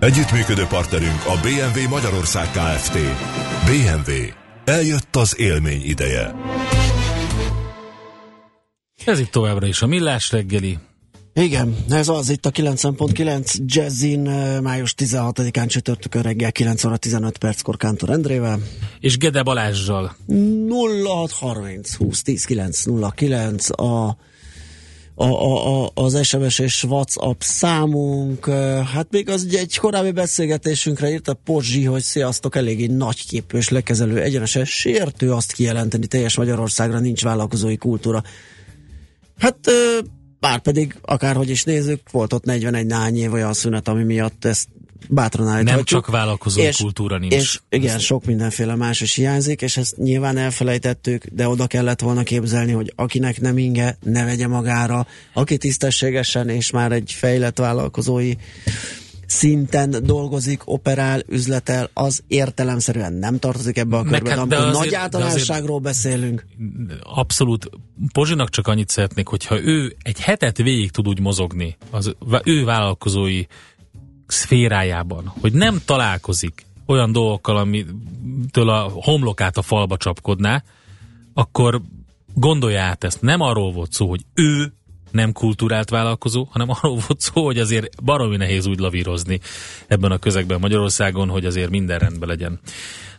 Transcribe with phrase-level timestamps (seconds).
[0.00, 2.98] Együttműködő partnerünk a BMW Magyarország Kft.
[3.64, 4.12] BMW.
[4.64, 6.34] Eljött az élmény ideje.
[9.04, 10.78] Ez itt továbbra is a Millás reggeli.
[11.34, 14.20] Igen, ez az itt a 90.9 Jazzin
[14.62, 18.58] május 16-án csütörtökön reggel 9 óra 15 perckor Kántor Endrével.
[19.00, 20.16] És Gede Balázsjal.
[20.28, 22.84] 0630 20 10 9
[23.16, 24.16] 09 a
[25.20, 28.46] a, a, a, az SMS és WhatsApp számunk.
[28.92, 33.68] Hát még az ugye egy korábbi beszélgetésünkre írt a Pozsi, hogy sziasztok, eléggé nagyképű és
[33.68, 38.22] lekezelő egyenesen sértő azt kijelenteni, teljes Magyarországra nincs vállalkozói kultúra.
[39.38, 39.58] Hát
[40.38, 44.68] bár pedig akárhogy is nézzük, volt ott 41 nány év olyan szünet, ami miatt ezt
[45.08, 45.90] bátran állíthatjuk.
[45.90, 47.34] Nem csak vállalkozói és, kultúra nincs.
[47.34, 52.00] És igen, ezt sok mindenféle más is hiányzik, és ezt nyilván elfelejtettük, de oda kellett
[52.00, 57.58] volna képzelni, hogy akinek nem inge, ne vegye magára, aki tisztességesen és már egy fejlett
[57.58, 58.34] vállalkozói
[59.30, 64.30] szinten dolgozik, operál, üzletel, az értelemszerűen nem tartozik ebbe a körbe.
[64.30, 66.46] Hát, de azért, nagy általánosságról beszélünk.
[67.02, 67.70] Abszolút.
[68.12, 72.14] Pozsinak csak annyit szeretnék, hogyha ő egy hetet végig tud úgy mozogni, az
[72.44, 73.42] ő vállalkozói
[74.30, 80.62] szférájában, hogy nem találkozik olyan dolgokkal, amitől a homlokát a falba csapkodná,
[81.34, 81.80] akkor
[82.34, 83.22] gondolja át ezt.
[83.22, 84.72] Nem arról volt szó, hogy ő
[85.10, 89.40] nem kultúrált vállalkozó, hanem arról volt szó, hogy azért baromi nehéz úgy lavírozni
[89.86, 92.60] ebben a közegben Magyarországon, hogy azért minden rendben legyen.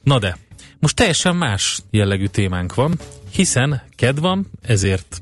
[0.04, 0.38] Na de,
[0.80, 3.00] most teljesen más jellegű témánk van,
[3.32, 5.22] hiszen ked van, ezért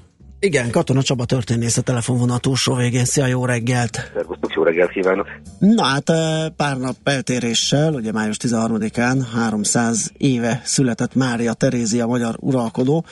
[0.43, 3.05] igen, Katona Csaba történész a telefonvonal túlsó végén.
[3.05, 4.11] Szia, jó reggelt!
[4.13, 5.27] Szervusztok, jó reggelt kívánok!
[5.59, 6.11] Na hát
[6.55, 13.05] pár nap eltéréssel, ugye május 13-án 300 éve született Mária Terézia magyar uralkodó,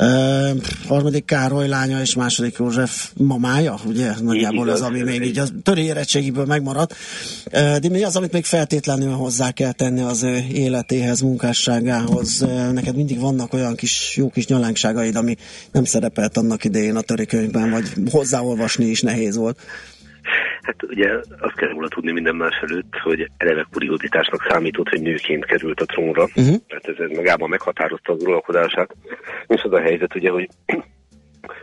[0.00, 4.12] Uh, harmadik Károly lánya és második József mamája, ugye?
[4.20, 6.94] Nagyjából az, ami még így a töri érettségiből megmaradt.
[7.52, 12.42] Uh, de mi az, amit még feltétlenül hozzá kell tenni az ő életéhez, munkásságához?
[12.42, 15.36] Uh, neked mindig vannak olyan kis jó kis nyalánkságaid, ami
[15.72, 19.58] nem szerepelt annak idején a töri könyvben, vagy hozzáolvasni is nehéz volt.
[20.66, 25.44] Hát ugye azt kell volna tudni minden más előtt, hogy eleve kuriózitásnak számított, hogy nőként
[25.44, 26.22] került a trónra.
[26.22, 26.56] Uh-huh.
[26.68, 28.96] Tehát ez, ez magában meghatározta az uralkodását.
[29.46, 30.48] És az a helyzet ugye, hogy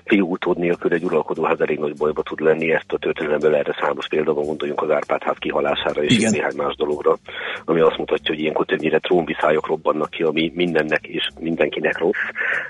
[0.06, 4.08] fiú utód nélkül egy uralkodóház elég nagy bajba tud lenni, ezt a történelemből erre számos
[4.08, 6.32] példa van, gondoljunk az Árpád-ház kihalására és Igen.
[6.32, 7.18] néhány más dologra,
[7.66, 12.24] ami azt mutatja, hogy ilyenkor többnyire trónviszályok robbannak ki, ami mindennek és mindenkinek rossz.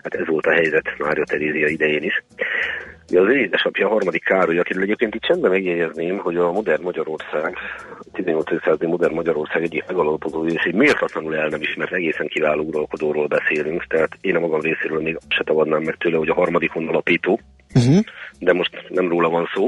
[0.03, 2.23] Hát ez volt a helyzet Mária Terézia idején is.
[3.09, 7.57] Ja, az édesapja, a harmadik Károly, akiről egyébként itt csendben megjegyezném, hogy a modern Magyarország,
[8.13, 8.61] 18.
[8.63, 13.85] századi modern Magyarország egyik megalapozó és egy méltatlanul el nem ismert egészen kiváló uralkodóról beszélünk,
[13.87, 16.75] tehát én a magam részéről még se tagadnám meg tőle, hogy a harmadik
[17.23, 17.39] alapító,
[17.75, 18.03] uh-huh.
[18.39, 19.67] de most nem róla van szó.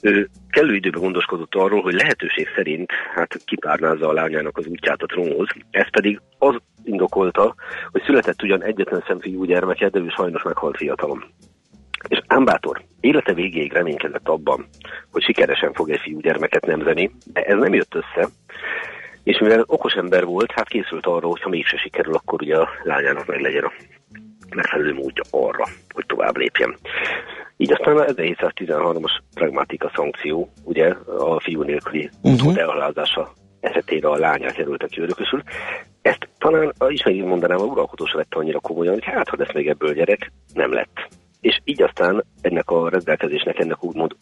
[0.00, 5.06] Ő kellő időben gondoskodott arról, hogy lehetőség szerint hát kipárnázza a lányának az útját a
[5.06, 5.48] trónhoz.
[5.70, 7.54] Ez pedig az indokolta,
[7.90, 11.24] hogy született ugyan egyetlen szemfiú gyermeke, de ő sajnos meghalt fiatalon.
[12.08, 14.66] És Ámbátor élete végéig reménykedett abban,
[15.10, 18.28] hogy sikeresen fog egy fiúgyermeket nemzeni, de ez nem jött össze,
[19.22, 22.68] és mivel okos ember volt, hát készült arra, hogy ha mégse sikerül, akkor ugye a
[22.82, 23.72] lányának meg legyen a
[24.54, 25.64] megfelelő módja arra,
[25.94, 26.76] hogy tovább lépjen.
[27.56, 32.58] Így aztán a 1713-as pragmatika szankció, ugye a fiú nélküli uh-huh.
[32.58, 35.42] elhalázása esetére a lányát jelölte ki örökösül.
[36.02, 39.68] Ezt talán is megint mondanám, a uralkodós lett annyira komolyan, hogy hát, ha lesz még
[39.68, 41.08] ebből gyerek, nem lett
[41.40, 44.16] és így aztán ennek a rendelkezésnek, ennek úgymond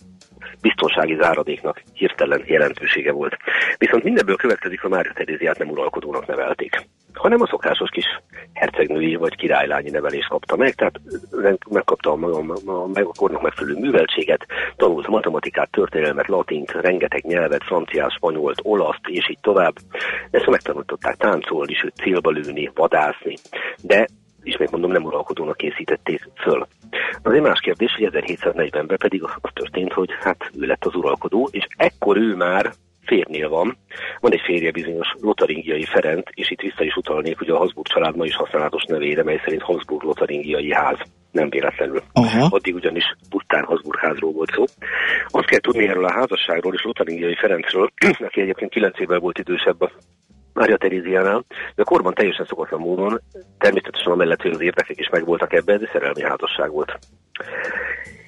[0.60, 3.36] biztonsági záradéknak hirtelen jelentősége volt.
[3.78, 6.86] Viszont mindenből következik, a Mária Teréziát nem uralkodónak nevelték
[7.16, 8.04] hanem a szokásos kis
[8.52, 11.00] hercegnői vagy királylányi nevelést kapta meg, tehát
[11.70, 18.12] megkapta a, a, a, a kornak megfelelő műveltséget, tanult matematikát, történelmet, latint, rengeteg nyelvet, franciát,
[18.12, 19.74] spanyolt, olaszt, és így tovább.
[20.30, 23.34] Ezt megtanultották táncolni, sőt célba lőni, vadászni,
[23.82, 24.06] de
[24.46, 26.66] ismét mondom, nem uralkodónak készítették föl.
[27.22, 31.48] Az egy más kérdés, hogy 1740-ben pedig az történt, hogy hát ő lett az uralkodó,
[31.52, 32.72] és ekkor ő már
[33.06, 33.76] férnél van.
[34.20, 38.16] Van egy férje bizonyos Lotaringiai Ferenc, és itt vissza is utalnék hogy a Habsburg család
[38.16, 40.98] ma is használatos nevére, mely szerint Habsburg Lotaringiai ház.
[41.30, 42.02] Nem véletlenül.
[42.12, 42.46] Aha.
[42.50, 44.64] Addig ugyanis pusztán Habsburg házról volt szó.
[45.26, 47.90] Azt kell tudni erről a házasságról és Lotaringiai Ferencről,
[48.28, 49.90] aki egyébként 9 évvel volt idősebb a
[50.56, 51.44] Mária Teréziánál,
[51.74, 53.20] de a korban teljesen szokatlan módon,
[53.58, 56.98] természetesen amellett, hogy az érdekek is megvoltak ebben, de szerelmi házasság volt.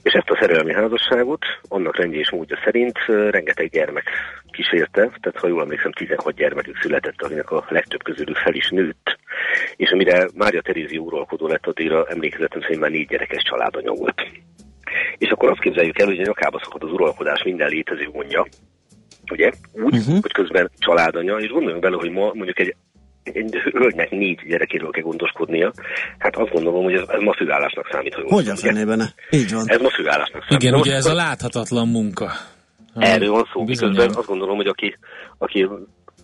[0.02, 4.10] És ezt a szerelmi házasságot, annak rendje és módja szerint rengeteg gyermek
[4.50, 9.18] kísérte, tehát ha jól emlékszem, 16 gyermekük született, aminek a legtöbb közülük fel is nőtt.
[9.76, 14.22] És amire Mária Terézi uralkodó lett, addigra emlékezetem szerint már négy gyerekes családanya volt.
[15.18, 18.46] És akkor azt képzeljük el, hogy a nyakába szokott az uralkodás minden létező mondja,
[19.30, 19.50] ugye?
[19.72, 20.20] Úgy, uh-huh.
[20.20, 22.74] hogy közben családanya, és gondoljunk bele, hogy ma mondjuk egy
[23.32, 25.72] egy hölgynek négy gyerekéről kell gondoskodnia,
[26.18, 28.14] hát azt gondolom, hogy ez, ez ma főállásnak számít.
[28.14, 29.02] Hogy hogy a fenében?
[29.30, 29.64] Így van.
[29.66, 30.62] Ez ma főállásnak számít.
[30.62, 32.30] Igen, Na, ugye ez a láthatatlan munka.
[32.94, 34.96] Erről van szó, miközben azt gondolom, hogy aki,
[35.38, 35.68] aki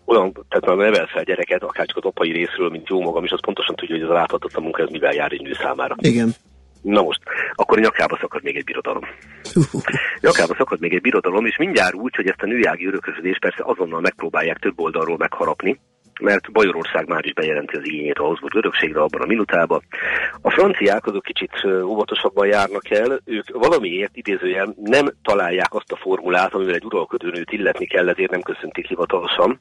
[0.05, 3.31] olyan, tehát már nevel fel gyereket, akár csak az apai részről, mint jó magam, és
[3.31, 5.95] az pontosan tudja, hogy ez a láthatatlan munka, ez mivel jár egy nő számára.
[5.99, 6.35] Igen.
[6.85, 7.21] Na most,
[7.55, 9.03] akkor nyakába szakad még egy birodalom.
[10.21, 14.01] nyakába szakad még egy birodalom, és mindjárt úgy, hogy ezt a nőjági örökösödést persze azonnal
[14.01, 15.81] megpróbálják több oldalról megharapni,
[16.21, 19.83] mert Bajorország már is bejelenti az igényét a Habsburg örökségre abban a minutában.
[20.41, 26.55] A franciák azok kicsit óvatosabban járnak el, ők valamiért idézőjel nem találják azt a formulát,
[26.55, 29.61] amivel egy uralkodónőt illetni kell, ezért nem köszöntik hivatalosan,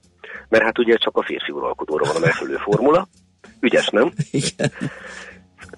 [0.49, 3.07] mert hát ugye csak a férfi uralkodóra van a megfelelő formula.
[3.59, 4.11] Ügyes, nem?
[4.31, 4.71] Igen.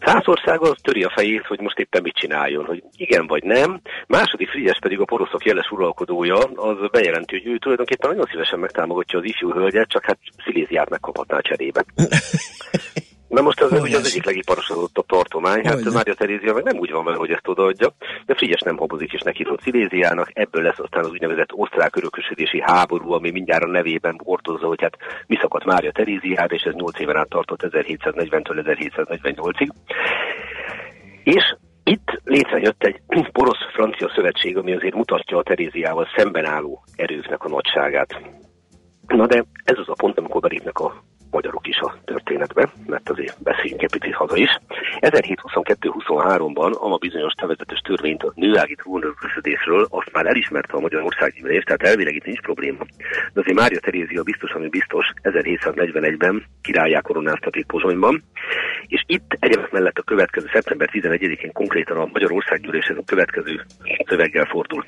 [0.02, 3.82] Szászország az töri a fejét, hogy most éppen mit csináljon, hogy igen vagy nem.
[4.08, 9.20] Második Frigyes pedig a poroszok jeles uralkodója, az bejelenti, hogy ő tulajdonképpen nagyon szívesen megtámogatja
[9.20, 11.86] az ifjú hölgyet, csak hát Sziléziát megkaphatná cserébe.
[13.36, 17.04] Na most az, ugye az egyik legiparosodottabb tartomány, hát Mária Terézia meg nem úgy van
[17.04, 17.94] vele, hogy ezt odaadja,
[18.26, 22.62] de Frigyes nem habozik és neki tud Sziléziának, ebből lesz aztán az úgynevezett osztrák örökösödési
[22.62, 24.98] háború, ami mindjárt a nevében hordozza, hogy hát
[25.28, 29.70] mi szakadt Mária Teréziára, és ez 8 éven át tartott 1740-től 1748-ig.
[31.24, 33.02] És itt létrejött egy
[33.38, 38.22] porosz-francia szövetség, ami azért mutatja a Teréziával szemben álló erőknek a nagyságát.
[39.08, 40.65] Na de ez az a pont, amikor belépnek
[43.16, 44.60] azért beszéljünk egy picit haza is.
[45.00, 51.84] 1722-23-ban a bizonyos tevezetes törvényt a nőági trónörökösödésről azt már elismerte a magyar országgyűlés, tehát
[51.84, 52.84] elvileg itt nincs probléma.
[53.34, 58.24] De azért Mária Terézia biztos, ami biztos, 1741-ben királyá koronáztatik Pozsonyban,
[58.88, 63.66] és itt egyébként mellett a következő szeptember 11-én konkrétan a Magyar Országgyűlés a következő
[64.06, 64.84] szöveggel fordul.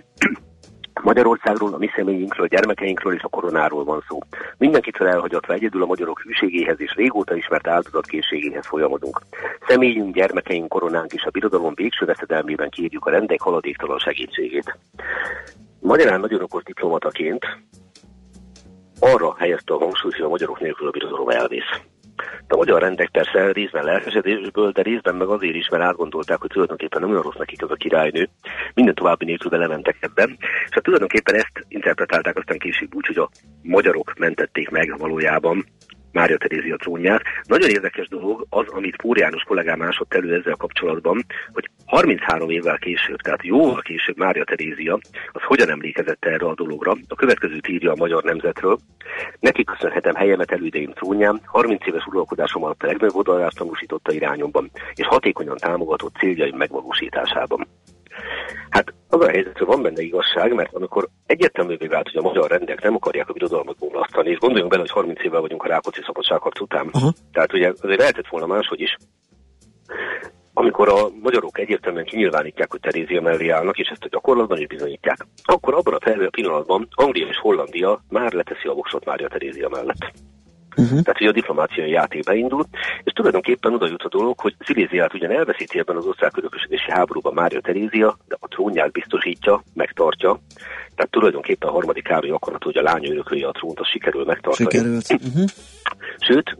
[1.02, 4.20] Magyarországról, a mi személyünkről, a gyermekeinkről és a koronáról van szó.
[4.58, 9.22] Mindenkitől elhagyatva egyedül a magyarok hűségéhez és régóta ismert áldozatkészségéhez folyamodunk.
[9.68, 14.78] Személyünk, gyermekeink, koronánk és a birodalom végső veszedelmében kérjük a rendek haladéktalan segítségét.
[15.80, 17.46] Magyarán nagyon okos diplomataként
[19.00, 21.82] arra helyezte a hangsúlyt, hogy a magyarok nélkül a birodalom elvész.
[22.48, 27.02] A magyar rendek persze részben lelkesedésből, de részben meg azért is, mert átgondolták, hogy tulajdonképpen
[27.02, 28.30] nem olyan rossz nekik az a királynő.
[28.74, 30.38] Minden további nélkül belementek ebben.
[30.40, 33.30] És hát tulajdonképpen ezt interpretálták aztán később úgy, hogy a
[33.62, 35.66] magyarok mentették meg valójában
[36.12, 37.22] Mária Terézia trónját.
[37.44, 42.78] Nagyon érdekes dolog az, amit Pór János kollégám másott elő ezzel kapcsolatban, hogy 33 évvel
[42.78, 45.00] később, tehát jóval később Mária Terézia,
[45.32, 46.96] az hogyan emlékezett erre a dologra.
[47.08, 48.80] A következő írja a magyar nemzetről.
[49.40, 55.06] Neki köszönhetem helyemet elődeim trónján, 30 éves uralkodásom alatt a legnagyobb odalást tanúsította irányomban, és
[55.08, 57.68] hatékonyan támogatott céljaim megvalósításában.
[58.70, 62.50] Hát az a helyzet, hogy van benne igazság, mert amikor egyértelművé vált, hogy a magyar
[62.50, 66.02] rendek nem akarják a birodalmat bomlasztani, és gondoljunk bele, hogy 30 évvel vagyunk a Rákóczi
[66.06, 67.12] szabadságharc után, uh-huh.
[67.32, 68.98] tehát ugye azért lehetett volna máshogy is,
[70.54, 75.18] amikor a magyarok egyértelműen kinyilvánítják, hogy Terézia mellé állnak, és ezt a gyakorlatban is bizonyítják,
[75.44, 80.12] akkor abban a pillanatban Anglia és Hollandia már leteszi a voksot Mária Terézia mellett.
[80.78, 81.02] Uh-huh.
[81.02, 82.66] Tehát, hogy a diplomáciai játék beindul,
[83.04, 87.62] és tulajdonképpen oda jut a dolog, hogy Sziléziát ugyan elveszíti ebben az országörökösödési háborúban Mária
[87.62, 90.40] Terézia, de a trónját biztosítja, megtartja.
[90.96, 94.70] Tehát tulajdonképpen a harmadik Károly akarat, hogy a lány örökölje a trónt, az sikerül megtartani.
[94.70, 95.06] Sikerült.
[95.10, 95.46] Uh-huh.
[96.18, 96.58] Sőt,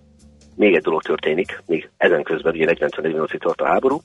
[0.58, 4.02] még egy dolog történik, még ezen közben ugye 40-48-ig tart a háború.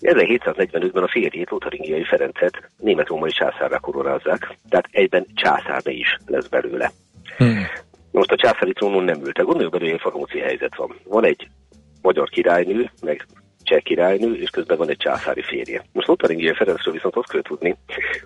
[0.00, 6.90] 1745-ben a férjét, Lotaringiai Ferencet német-római császárra koronázzák, tehát egyben császárne is lesz belőle.
[7.36, 7.66] Hmm.
[8.16, 10.96] Most a császári trónon nem ült, gondoljuk belőle, hogy farmóci helyzet van.
[11.04, 11.48] Van egy
[12.02, 13.26] magyar királynő, meg
[13.62, 15.84] cseh királynő, és közben van egy császári férje.
[15.92, 17.76] Most Lotaringiai Ferencről viszont azt kell tudni,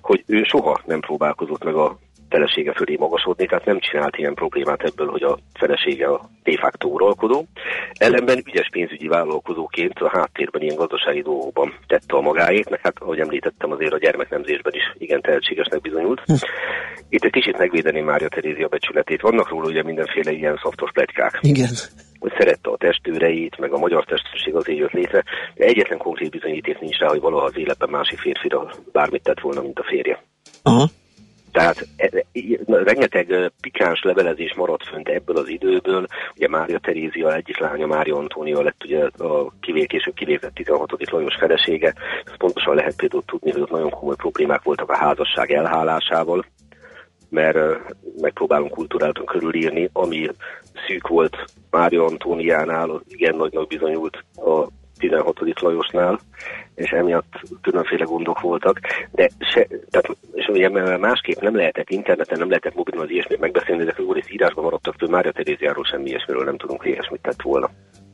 [0.00, 1.98] hogy ő soha nem próbálkozott meg a
[2.30, 6.88] felesége fölé magasodni, tehát nem csinált ilyen problémát ebből, hogy a felesége a de facto
[6.88, 7.46] uralkodó.
[7.92, 13.18] Ellenben ügyes pénzügyi vállalkozóként a háttérben ilyen gazdasági dolgokban tette a magáét, meg hát, ahogy
[13.18, 16.20] említettem, azért a gyermeknemzésben is igen tehetségesnek bizonyult.
[16.24, 16.34] Hm.
[17.08, 19.20] Itt egy kicsit megvédeném Mária Terézia becsületét.
[19.20, 21.38] Vannak róla ugye mindenféle ilyen szoftos pletykák.
[21.40, 21.74] Igen
[22.20, 26.80] hogy szerette a testőreit, meg a magyar testség azért jött létre, de egyetlen konkrét bizonyíték
[26.80, 30.22] nincs rá, hogy valaha az életben másik férfira bármit tett volna, mint a férje.
[30.62, 30.88] Aha.
[31.52, 32.24] Tehát e, e,
[32.66, 36.06] rengeteg pikáns levelezés maradt fönt ebből az időből.
[36.36, 41.10] Ugye Mária Terézia egyik lánya, Mária Antónia lett ugye a kivé, később kilépett 16.
[41.10, 41.94] Lajos felesége.
[42.24, 46.44] Ez pontosan lehet például tudni, hogy ott nagyon komoly problémák voltak a házasság elhálásával
[47.30, 47.58] mert
[48.20, 50.28] megpróbálunk kultúráltan körülírni, ami
[50.86, 51.36] szűk volt
[51.70, 54.66] Mária Antóniánál, igen nagy-nagy bizonyult a
[55.00, 55.60] 16.
[55.60, 56.20] Lajosnál,
[56.74, 58.80] és emiatt különféle gondok voltak,
[59.10, 63.82] de se, tehát, és ugye másképp nem lehetett interneten, nem lehetett mobilon az ilyesmit megbeszélni,
[63.82, 67.70] ezek az írásban maradtak föl, Mária Teréziáról semmi ilyesmiről nem tudunk, hogy ilyesmit tett volna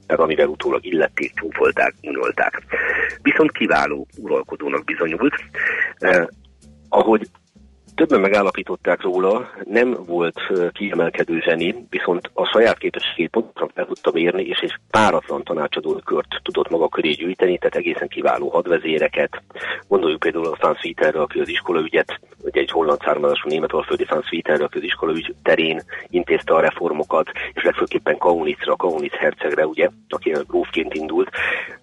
[0.06, 2.62] tehát amivel utólag illették, csúfolták, unolták.
[3.22, 5.34] Viszont kiváló uralkodónak bizonyult.
[5.98, 6.26] Eh,
[6.88, 7.28] ahogy
[7.96, 10.40] Többen megállapították róla, nem volt
[10.72, 16.28] kiemelkedő zseni, viszont a saját képességét pontosan fel tudta mérni, és egy páratlan tanácsadó kört
[16.42, 19.42] tudott maga köré gyűjteni, tehát egészen kiváló hadvezéreket.
[19.88, 24.64] Gondoljuk például a Franz Wieterre, aki az iskolaügyet, vagy egy holland származású németalföldi Franz Wieterre,
[24.64, 30.94] aki az iskolaügy terén intézte a reformokat, és legfőképpen Kaunicra, Kaunic hercegre, ugye, aki grófként
[30.94, 31.30] indult,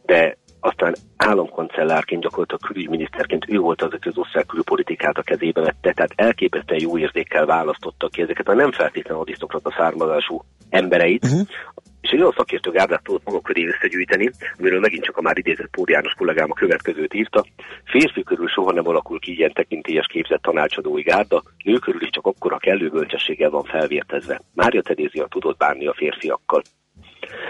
[0.05, 5.93] de aztán államkancellárként, gyakorlatilag külügyminiszterként ő volt az, aki az osztrák külpolitikát a kezébe vette,
[5.93, 11.47] tehát elképesztően jó érzékkel választotta ki ezeket a nem feltétlenül arisztokrata származású embereit, uh-huh.
[12.01, 15.69] és egy olyan szakértő gárdát tudott maga köré összegyűjteni, amiről megint csak a már idézett
[15.69, 17.45] Pór János kollégám a következőt írta.
[17.83, 22.25] Férfi körül soha nem alakul ki ilyen tekintélyes képzett tanácsadói gárda, nő körül is csak
[22.25, 24.41] akkora kellő bölcsességgel van felvértezve.
[24.53, 26.61] Mária Terézia tudott bánni a férfiakkal.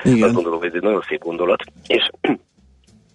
[0.04, 0.24] Igen.
[0.24, 2.10] Azt gondolom, hogy ez egy nagyon szép gondolat, és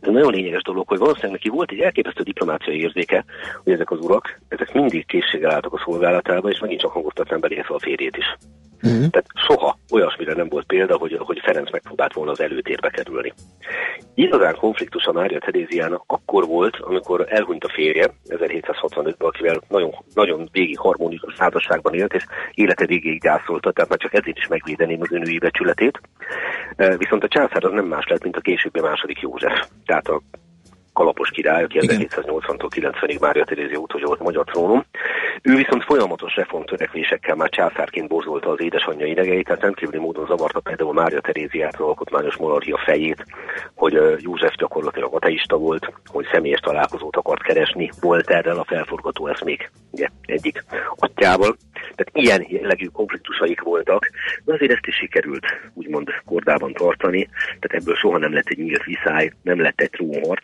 [0.01, 3.25] ez nagyon lényeges dolog, hogy valószínűleg neki volt egy elképesztő diplomáciai érzéke,
[3.65, 7.75] hogy ezek az urak, ezek mindig készséggel álltak a szolgálatába, és megint csak hangoztatnám belépve
[7.75, 8.37] a férjét is.
[8.83, 9.11] Uh-huh.
[9.11, 13.33] Tehát soha olyasmire nem volt példa, hogy, hogy Ferenc megpróbált volna az előtérbe kerülni.
[14.15, 20.49] Igazán konfliktus a Mária Teréziának akkor volt, amikor elhunyt a férje 1765-ben, akivel nagyon, nagyon
[20.53, 25.13] végig harmonikus házasságban élt, és élete végéig gyászolta, tehát már csak ezért is megvédeném az
[25.13, 26.01] önői becsületét.
[26.77, 29.69] Viszont a császár az nem más lett, mint a későbbi második József.
[29.87, 30.21] Tehát a
[30.99, 34.87] kalapos király, aki 1780-tól 90-ig Mária Terézia utolsó volt magyar trónon.
[35.43, 40.93] Ő viszont folyamatos reformtörekvésekkel már császárként borzolta az édesanyja idegeit, tehát rendkívüli módon zavarta például
[40.93, 43.25] Mária Teréziát, az alkotmányos monarchia fejét,
[43.75, 49.71] hogy József gyakorlatilag ateista volt, hogy személyes találkozót akart keresni, volt erre a felforgató eszmék
[49.91, 50.65] ugye, egyik
[50.97, 51.57] atyával.
[51.81, 54.11] Tehát ilyen jellegű konfliktusaik voltak,
[54.45, 58.85] de azért ezt is sikerült úgymond kordában tartani, tehát ebből soha nem lett egy nyílt
[58.85, 60.43] viszály, nem lett egy trónharc,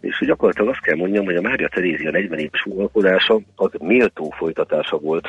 [0.00, 4.98] és gyakorlatilag azt kell mondjam, hogy a Mária Terézia 40 éves uralkodása az méltó folytatása
[4.98, 5.28] volt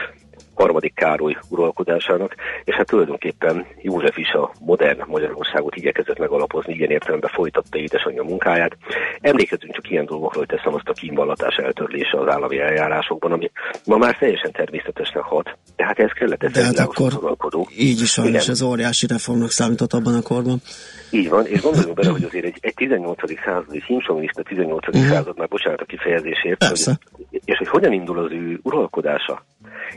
[0.54, 7.30] harmadik Károly uralkodásának, és hát tulajdonképpen József is a modern Magyarországot igyekezett megalapozni, ilyen értelemben
[7.34, 8.78] folytatta édesanyja munkáját.
[9.22, 13.52] Emlékezünk csak ilyen dolgokról, hogy teszem azt a kínvallatás eltörlése az állami eljárásokban, ami
[13.86, 17.68] ma már teljesen természetesnek hat, tehát ez kellett ez hát akkor uralkodó.
[17.78, 20.62] Így is van, és ez óriási reformnak számított abban a korban.
[21.10, 23.20] Így van, és gondoljunk bele, hogy azért egy, egy 18.
[23.46, 24.88] századi hímsovinista 18.
[24.88, 25.04] Uh-huh.
[25.04, 29.46] század, már bocsánat a kifejezésért, hogy, és hogy hogyan indul az ő uralkodása,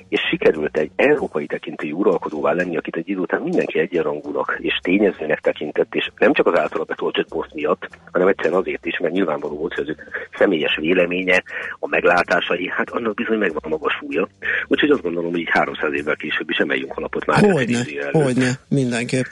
[0.09, 5.41] és sikerült egy európai tekintélyű uralkodóvá lenni, akit egy idő után mindenki egyenrangúnak és tényezőnek
[5.41, 9.57] tekintett, és nem csak az általa betöltött poszt miatt, hanem egyszerűen azért is, mert nyilvánvaló
[9.57, 9.97] volt, hogy az
[10.39, 11.43] személyes véleménye,
[11.79, 14.29] a meglátásai, hát annak bizony megvan a magas súlya.
[14.67, 17.51] Úgyhogy azt gondolom, hogy így 300 évvel később is emeljünk alapot már.
[17.51, 19.25] Hogyne, hogyne, mindenképp.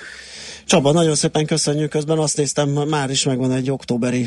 [0.66, 4.26] Csaba, nagyon szépen köszönjük, közben azt néztem, már is megvan egy októberi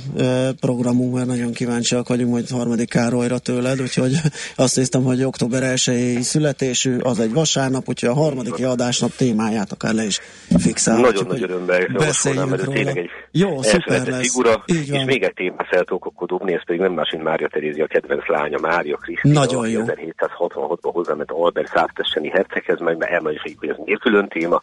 [0.60, 4.14] programunk, mert nagyon kíváncsiak vagyunk majd harmadik Károlyra tőled, úgyhogy
[4.56, 9.94] azt néztem, hogy október 1 születésű, az egy vasárnap, úgyhogy a harmadik adásnap témáját akár
[9.94, 10.20] le is
[10.58, 11.06] fixáljuk.
[11.06, 12.74] Nagyon nagy örömben beszéljünk róla.
[12.74, 14.22] Tényleg egy Jó, szuper lesz.
[14.22, 15.00] Figura, Így van.
[15.00, 17.88] És még egy témát fel tudok akkor dobni, ez pedig nem más, mint Mária Terézia
[17.88, 19.40] kedvenc lánya, Mária Krisztina.
[19.40, 19.82] Nagyon jó.
[19.86, 24.62] 1766-ban hozzáment Albert Száftesseni herceghez, meg elmondjuk, hogy ez miért külön téma,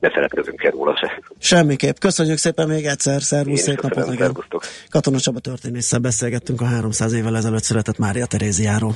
[0.00, 1.22] ne szeretkezünk el róla se.
[1.38, 1.98] Semmiképp.
[1.98, 3.22] Köszönjük szépen még egyszer.
[3.22, 4.30] Szervusz, szép napot neked.
[4.90, 8.94] Katona Csaba történésszel beszélgettünk a 300 évvel ezelőtt született Mária Teréziáról.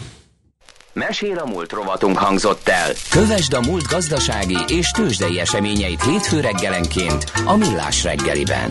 [0.93, 2.91] Mesél a múlt rovatunk hangzott el.
[3.11, 8.71] Kövesd a múlt gazdasági és tőzsdei eseményeit hétfő reggelenként a Millás reggeliben.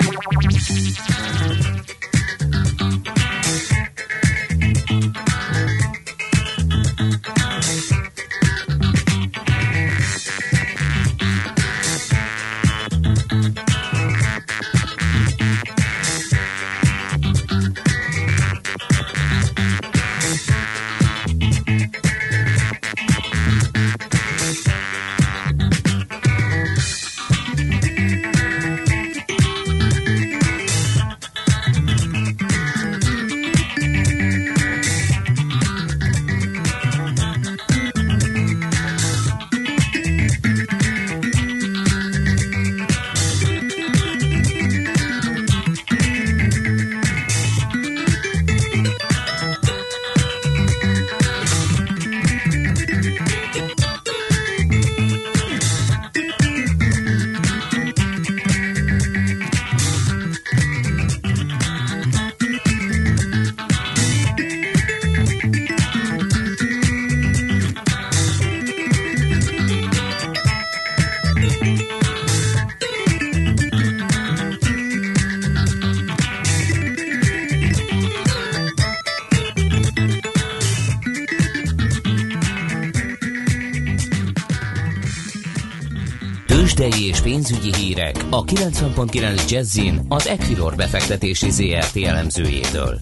[87.23, 92.99] pénzügyi hírek a 90.9 Jazzin az Equilor befektetési ZRT elemzőjétől.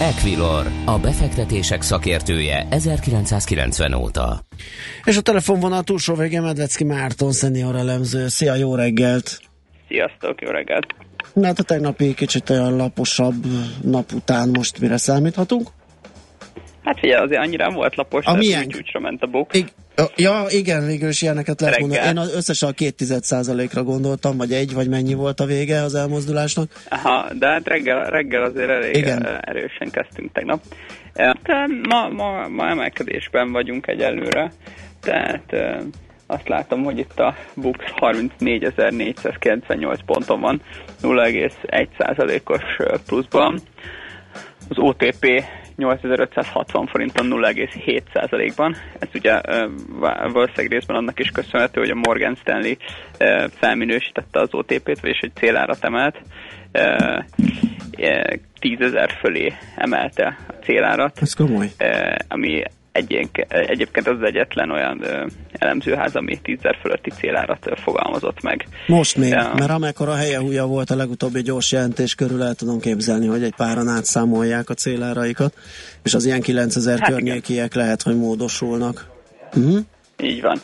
[0.00, 4.40] Equilor, a befektetések szakértője 1990 óta.
[5.04, 8.28] És a telefonvonal túlsó vége Medvecki Márton, szenior elemző.
[8.28, 9.40] Szia, jó reggelt!
[9.88, 10.86] Sziasztok, jó reggelt!
[11.32, 13.44] Na hát a tegnapi kicsit olyan laposabb
[13.82, 15.68] nap után most mire számíthatunk?
[16.82, 18.68] Hát figyelj, azért annyira nem volt lapos, a milyen?
[18.68, 19.56] csúcsra ment a buk.
[19.56, 19.64] I-
[20.16, 22.06] ja, igen, végül is ilyeneket lehet mondani.
[22.06, 22.94] Én az összesen a két
[23.72, 26.70] ra gondoltam, vagy egy, vagy mennyi volt a vége az elmozdulásnak.
[26.88, 29.26] Aha, de hát reggel, reggel azért elég igen.
[29.40, 30.62] erősen kezdtünk tegnap.
[31.12, 34.52] Tehát ma, ma, ma emelkedésben vagyunk egyelőre,
[35.00, 35.54] tehát
[36.26, 40.62] azt látom, hogy itt a Bux 34.498 ponton van,
[41.02, 42.62] 0,1%-os
[43.06, 43.60] pluszban.
[44.68, 45.44] Az OTP
[45.76, 48.76] 8560 forinton 0,7%-ban.
[48.98, 49.40] Ez ugye
[50.32, 52.74] valószínűleg részben annak is köszönhető, hogy a Morgan Stanley
[53.50, 56.20] felminősítette az OTP-t, vagyis egy célárat emelt,
[58.58, 61.18] tízezer fölé emelte a célárat.
[61.20, 61.68] Ez komoly.
[62.28, 65.04] Ami egyébként az egyetlen olyan
[65.52, 68.66] elemzőház, ami 10 fölötti célárat fogalmazott meg.
[68.86, 69.52] Most még, ja.
[69.58, 73.54] mert amekkora helye húja volt a legutóbbi gyors jelentés körül, el tudom képzelni, hogy egy
[73.56, 75.54] páran átszámolják a céláraikat,
[76.02, 77.84] és az ilyen 9000 hát környékiek igen.
[77.84, 79.10] lehet, hogy módosulnak.
[79.54, 79.78] Uh-huh.
[80.22, 80.58] Így van.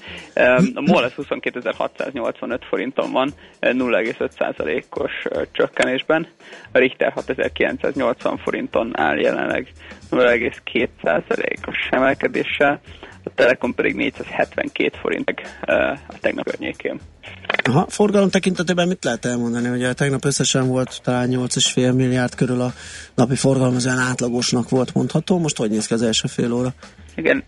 [0.74, 5.12] A MOL 22.685 forinton van, 0,5%-os
[5.52, 6.26] csökkenésben.
[6.72, 9.72] A Richter 6980 forinton áll jelenleg
[10.10, 12.80] 0,2%-os emelkedéssel.
[13.24, 15.34] A Telekom pedig 472 forint
[16.08, 17.00] a tegnap környékén.
[17.64, 19.68] Aha, forgalom tekintetében mit lehet elmondani?
[19.68, 22.72] Ugye tegnap összesen volt talán 8,5 milliárd körül a
[23.14, 25.38] napi forgalom, az olyan átlagosnak volt mondható.
[25.38, 26.68] Most hogy néz ki az első fél óra?
[27.14, 27.44] Igen,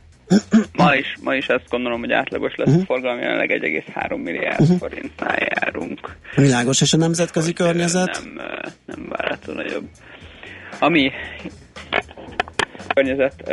[0.72, 2.82] ma is, ma is azt gondolom, hogy átlagos lesz uh-huh.
[2.82, 4.78] a forgalom, jelenleg 1,3 milliárd uh-huh.
[4.78, 6.16] forintnál járunk.
[6.34, 8.22] Világos, és a nemzetközi hogy környezet?
[8.34, 8.44] Nem,
[8.86, 9.84] nem várható nagyobb.
[10.78, 11.10] Ami
[12.94, 13.52] környezet,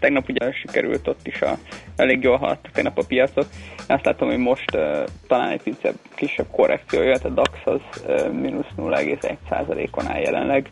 [0.00, 1.58] tegnap ugye sikerült ott is a,
[1.96, 3.46] elég jól haladtak tegnap a piacok.
[3.86, 8.32] Azt látom, hogy most uh, talán egy picit kisebb korrekció jöhet, a DAX az uh,
[8.32, 10.70] mínusz 0,1%-on áll jelenleg,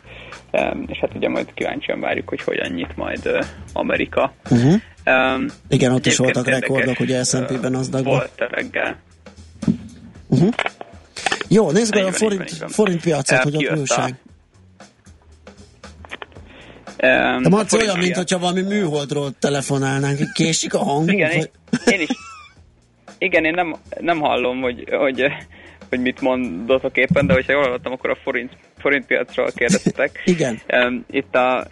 [0.51, 4.33] um, és hát ugye majd kíváncsian várjuk, hogy hogyan nyit majd uh, Amerika.
[4.49, 4.73] Uh-huh.
[5.05, 7.89] Um, Igen, ott is voltak rekordok, ugye S&P-ben az.
[8.03, 8.99] Volt reggel.
[10.27, 10.53] Uh-huh.
[11.47, 14.15] Jó, nézzük meg a forint, forint piacot, hogy a újság.
[16.97, 21.11] De Marci olyan, mint hogyha valami műholdról telefonálnánk, késik a hang.
[21.11, 21.49] Igen, vagy...
[21.85, 22.09] én, én is.
[23.17, 25.25] Igen, én nem, nem hallom, hogy, hogy,
[25.89, 30.21] hogy mit mondotok éppen, de hogyha jól hallottam, akkor a forint, forint piacról kérdeztetek.
[30.25, 30.61] Igen.
[31.11, 31.67] Itt a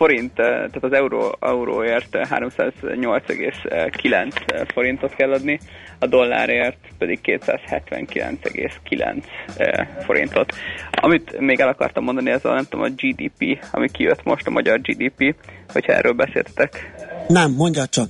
[0.00, 5.60] forint, eh, tehát az euró, euróért 308,9 forintot kell adni,
[5.98, 9.24] a dollárért pedig 279,9
[9.56, 10.54] eh, forintot.
[10.90, 14.50] Amit még el akartam mondani, ez a, nem tudom, a GDP, ami kijött most, a
[14.50, 15.34] magyar GDP,
[15.72, 16.92] hogyha erről beszéltetek.
[17.28, 18.08] Nem, mondja csak.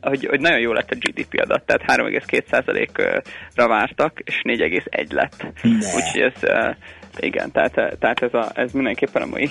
[0.00, 5.46] Hogy, hogy nagyon jó lett a GDP adat, tehát 3,2%-ra vártak, és 4,1 lett.
[5.94, 6.32] Úgyhogy ez
[7.18, 9.50] igen, tehát, tehát ez, a, ez mindenképpen a mai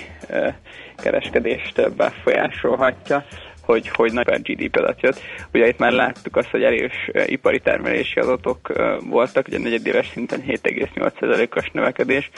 [0.97, 3.26] kereskedést befolyásolhatja
[3.71, 5.19] hogy, hogy nagy GDP adat jött.
[5.54, 8.71] Ugye itt már láttuk azt, hogy erős ipari termelési adatok
[9.10, 12.30] voltak, ugye negyedéves szinten 7,8%-os növekedés,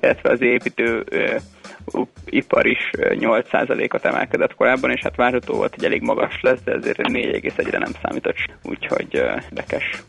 [0.00, 1.04] illetve az építő
[2.24, 6.98] ipar is 8%-ot emelkedett korábban, és hát várható volt, hogy elég magas lesz, de ezért
[6.98, 10.02] 4,1-re nem számított, úgyhogy érdekes.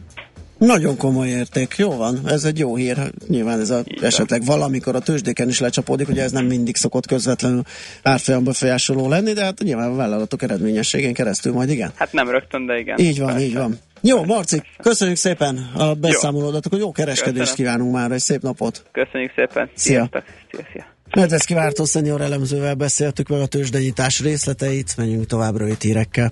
[0.65, 2.97] Nagyon komoly érték, jó van, ez egy jó hír.
[3.27, 7.61] Nyilván ez a, esetleg valamikor a tőzsdéken is lecsapódik, ugye ez nem mindig szokott közvetlenül
[8.03, 11.91] árfolyam befolyásoló lenni, de hát nyilván a vállalatok eredményességén keresztül majd igen.
[11.95, 12.99] Hát nem rögtön, de igen.
[12.99, 13.45] Így van, Persze.
[13.45, 13.79] így van.
[14.01, 17.55] Jó, Marci, köszönjük szépen a beszámolódat, hogy jó kereskedést Köszönöm.
[17.55, 18.85] kívánunk már, egy szép napot.
[18.91, 19.69] Köszönjük szépen.
[19.75, 20.09] Szia.
[20.51, 20.85] Szia, szia.
[21.15, 26.31] Medveszki Vártó szenior elemzővel beszéltük meg a tőzsdenyítás részleteit, menjünk tovább rövid hírekkel.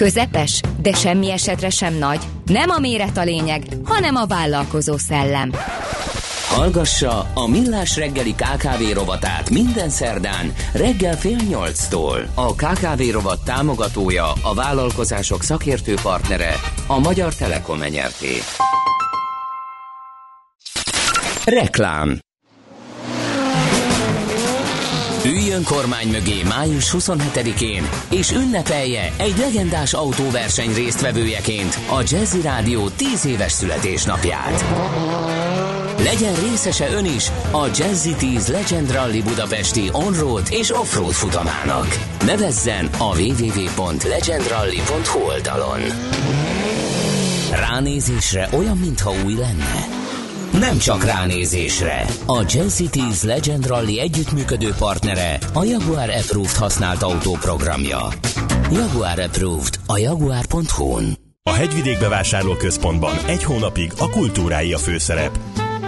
[0.00, 2.20] közepes, de semmi esetre sem nagy.
[2.44, 5.52] Nem a méret a lényeg, hanem a vállalkozó szellem.
[6.48, 12.30] Hallgassa a Millás reggeli KKV rovatát minden szerdán reggel fél nyolctól.
[12.34, 16.54] A KKV rovat támogatója, a vállalkozások szakértő partnere,
[16.86, 18.36] a Magyar Telekom enyerté.
[21.44, 22.18] Reklám
[25.24, 33.24] Üljön kormány mögé május 27-én, és ünnepelje egy legendás autóverseny résztvevőjeként a Jazzy Rádió 10
[33.24, 34.64] éves születésnapját.
[36.02, 41.98] Legyen részese ön is a Jazzy 10 Legend Rally Budapesti onroad és offroad futamának.
[42.26, 45.80] Nevezzen a www.legendrally.hu oldalon.
[47.50, 49.99] Ránézésre olyan, mintha új lenne.
[50.60, 52.04] Nem csak ránézésre.
[52.26, 58.08] A Jazzy 10 Legend Rally együttműködő partnere a Jaguar Approved használt autóprogramja.
[58.72, 61.18] Jaguar Approved a jaguar.hu-n.
[61.42, 65.38] A Hegyvidék bevásárlóközpontban egy hónapig a kultúrái a főszerep.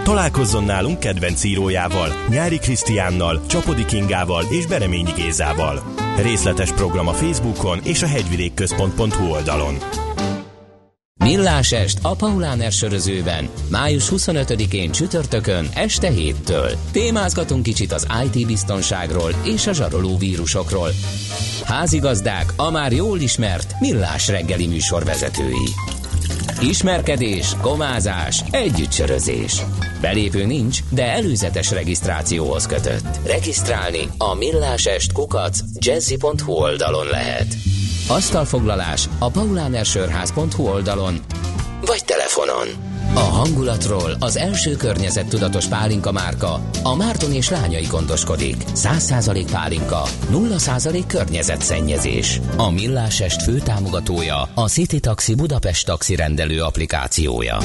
[0.03, 5.83] Találkozzon nálunk kedvenc írójával, Nyári Krisztiánnal, Csapodi Kingával és Bereményi Gézával.
[6.21, 9.77] Részletes program a Facebookon és a hegyvidékközpont.hu oldalon.
[11.23, 16.69] Millás est a Paulán sörözőben, május 25-én csütörtökön este héttől.
[16.91, 20.89] Témázgatunk kicsit az IT biztonságról és a zsaroló vírusokról.
[21.63, 25.67] Házigazdák a már jól ismert Millás reggeli műsorvezetői.
[26.61, 29.61] Ismerkedés, komázás, együttsörözés.
[30.01, 33.19] Belépő nincs, de előzetes regisztrációhoz kötött.
[33.25, 37.72] Regisztrálni a millásest kukac jazzy.hu oldalon lehet.
[38.07, 41.19] Asztalfoglalás a paulánersörház.hu oldalon
[41.85, 42.67] vagy telefonon.
[43.13, 48.55] A hangulatról az első környezettudatos pálinka márka, a Márton és lányai gondoskodik.
[48.75, 52.39] 100% pálinka, 0% környezetszennyezés.
[52.57, 57.57] A Millásest főtámogatója a City Taxi Budapest taxi rendelő applikációja.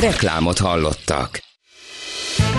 [0.00, 1.40] Reklámot hallottak.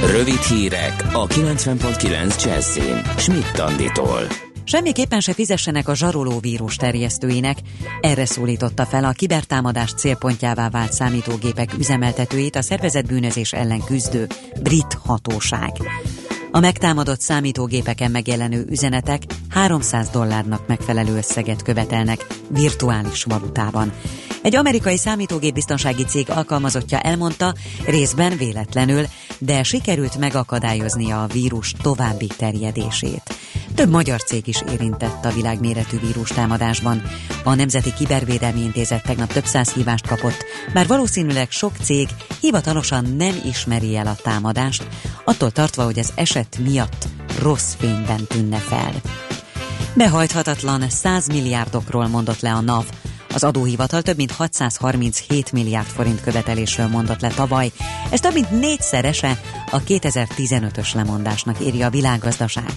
[0.06, 3.02] Rövid hírek a 90.9 Jazzin.
[3.18, 4.49] Schmidt Anditól.
[4.70, 7.58] Semmiképpen se fizessenek a zsaroló vírus terjesztőinek.
[8.02, 14.28] Erre szólította fel a kibertámadás célpontjává vált számítógépek üzemeltetőit a szervezett bűnözés ellen küzdő
[14.64, 15.72] brit hatóság.
[16.52, 23.92] A megtámadott számítógépeken megjelenő üzenetek 300 dollárnak megfelelő összeget követelnek virtuális valutában.
[24.42, 27.54] Egy amerikai számítógép biztonsági cég alkalmazottja elmondta,
[27.86, 29.06] részben véletlenül,
[29.38, 33.36] de sikerült megakadályoznia a vírus további terjedését.
[33.76, 37.02] Több magyar cég is érintett a világméretű vírus támadásban.
[37.44, 42.08] A Nemzeti Kibervédelmi Intézet tegnap több száz hívást kapott, bár valószínűleg sok cég
[42.40, 44.88] hivatalosan nem ismeri el a támadást,
[45.26, 47.08] attól tartva, hogy az eset miatt
[47.42, 48.92] rossz fényben tűnne fel.
[49.94, 52.86] Behajthatatlan 100 milliárdokról mondott le a NAV,
[53.34, 57.72] az adóhivatal több mint 637 milliárd forint követelésről mondott le tavaly.
[58.12, 59.40] Ez több mint négyszerese
[59.72, 62.72] a 2015-ös lemondásnak írja a világgazdaság.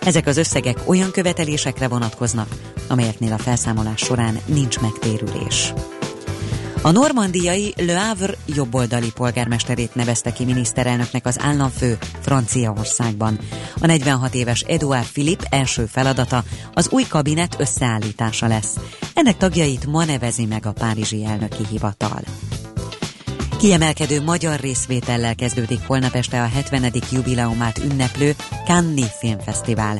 [0.00, 2.48] Ezek az összegek olyan követelésekre vonatkoznak,
[2.88, 5.72] amelyeknél a felszámolás során nincs megtérülés.
[6.82, 13.38] A normandiai Le Havre jobboldali polgármesterét nevezte ki miniszterelnöknek az államfő Franciaországban.
[13.80, 16.42] A 46 éves Edouard Philippe első feladata
[16.74, 18.76] az új kabinet összeállítása lesz.
[19.14, 22.20] Ennek tagjait ma nevezi meg a Párizsi elnöki hivatal.
[23.60, 26.92] Kiemelkedő magyar részvétellel kezdődik holnap este a 70.
[27.10, 28.34] jubileumát ünneplő
[28.66, 29.98] Cannes Filmfesztivál.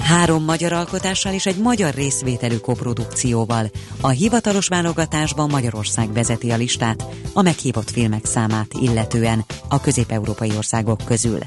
[0.00, 3.70] Három magyar alkotással és egy magyar részvételű koprodukcióval.
[4.00, 11.00] A hivatalos válogatásban Magyarország vezeti a listát a meghívott filmek számát illetően a közép-európai országok
[11.04, 11.38] közül.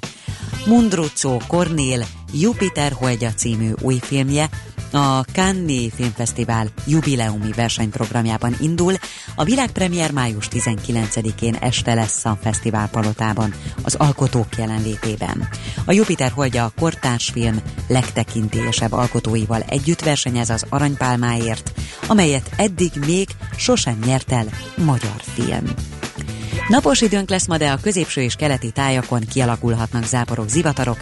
[0.66, 4.50] Mundrucó Kornél Jupiter Holdja című új filmje
[4.92, 8.94] a Cannes Filmfesztivál jubileumi versenyprogramjában indul.
[9.36, 15.48] A világpremiér május 19-én este lesz a fesztivál palotában az alkotók jelenlétében.
[15.86, 21.72] A Jupiter holdja a kortársfilm legtekintélyesebb alkotóival együtt versenyez az aranypálmáért,
[22.08, 24.46] amelyet eddig még sosem nyert el
[24.76, 25.66] magyar film.
[26.72, 31.00] Napos időnk lesz ma, de a középső és keleti tájakon kialakulhatnak záporok, zivatarok,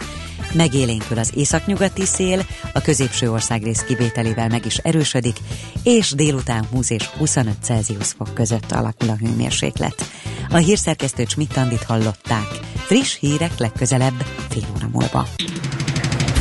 [0.54, 5.36] megélénkül az északnyugati szél, a középső országrész kivételével meg is erősödik,
[5.84, 10.10] és délután 20 és 25 Celsius fok között alakul a hőmérséklet.
[10.50, 12.48] A hírszerkesztő Csmittandit hallották.
[12.76, 15.28] Friss hírek legközelebb fél óra múlva.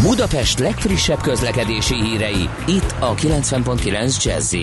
[0.03, 4.55] Budapest legfrissebb közlekedési hírei, itt a 90.9 jazz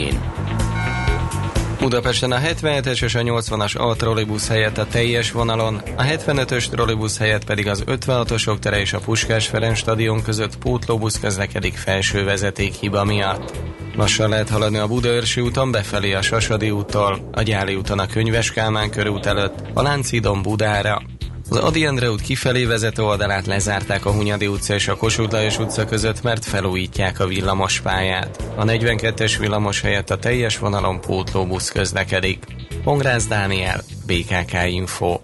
[1.85, 7.17] Budapesten a 77-es és a 80-as A trollibusz helyett a teljes vonalon, a 75-ös trollibusz
[7.17, 12.73] helyett pedig az 56-osok tere és a Puskás Ferenc stadion között pótlóbusz közlekedik felső vezeték
[12.73, 13.57] hiba miatt.
[13.95, 18.51] Lassan lehet haladni a Budaörsi úton befelé a Sasadi úttól, a Gyáli úton a Könyves
[18.51, 21.01] Kálmán körút előtt, a Láncidon Budára,
[21.49, 25.60] az Adi Endre út kifelé vezető oldalát lezárták a Hunyadi utca és a Kossuth Lajos
[25.60, 28.43] utca között, mert felújítják a villamospályát.
[28.55, 32.45] A 42-es villamos helyett a teljes vonalon pótlóbusz közlekedik.
[32.84, 35.19] Pongrász Dániel, BKK Info.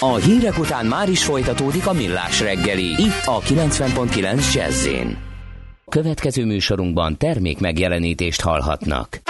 [0.00, 4.88] A hírek után már is folytatódik a millás reggeli, itt a 90.9 jazz
[5.88, 9.20] Következő műsorunkban termék megjelenítést hallhatnak.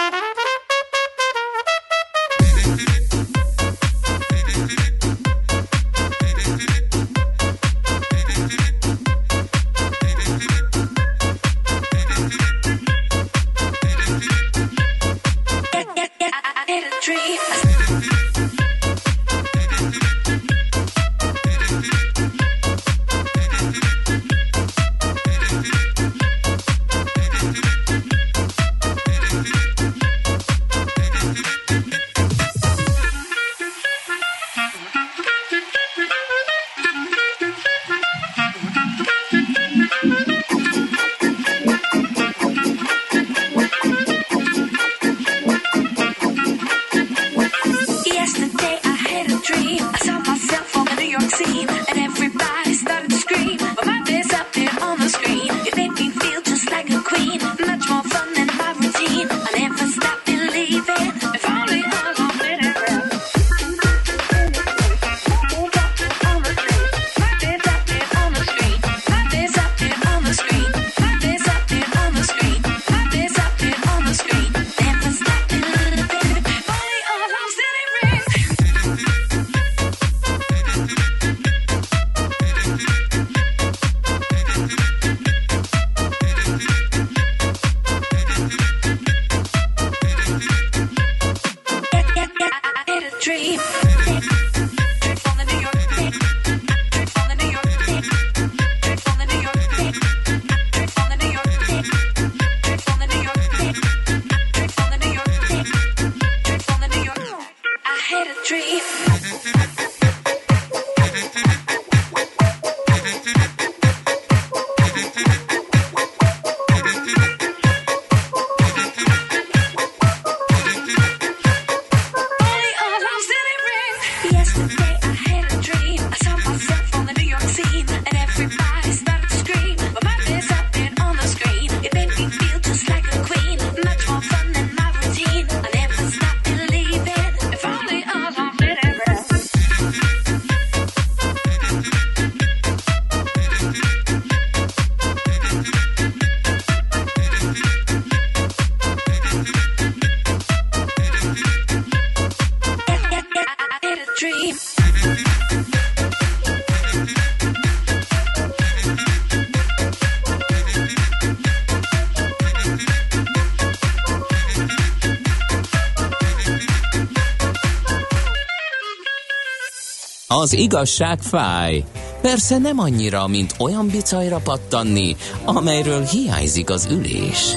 [170.46, 171.84] Az igazság fáj.
[172.20, 177.54] Persze nem annyira, mint olyan bicajra pattanni, amelyről hiányzik az ülés.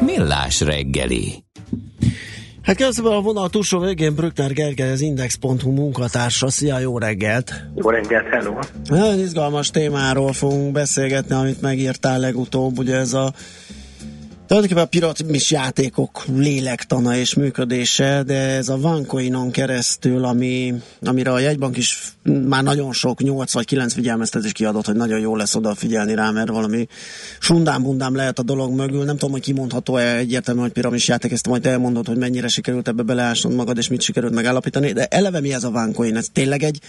[0.00, 1.44] Millás reggeli.
[2.62, 6.50] Hát köszönöm a vonal túlsó végén Brückner Gergely, az Index.hu munkatársa.
[6.50, 7.52] Szia, jó reggelt!
[7.74, 8.58] Jó reggelt, hello!
[8.84, 13.32] Nagyon izgalmas témáról fogunk beszélgetni, amit megírtál legutóbb, ugye ez a
[14.46, 21.38] Tulajdonképpen a piramis játékok lélektana és működése, de ez a OneCoinon keresztül, ami, amire a
[21.38, 22.12] jegybank is
[22.48, 26.48] már nagyon sok, 8 vagy 9 figyelmeztetés kiadott, hogy nagyon jó lesz odafigyelni rá, mert
[26.48, 26.86] valami
[27.38, 29.04] sundám-bundám lehet a dolog mögül.
[29.04, 33.02] Nem tudom, hogy kimondható-e egyértelműen, hogy piramis játék, ezt majd elmondod, hogy mennyire sikerült ebbe
[33.02, 36.16] beleásnod magad, és mit sikerült megállapítani, de eleve mi ez a OneCoin?
[36.16, 36.80] Ez tényleg egy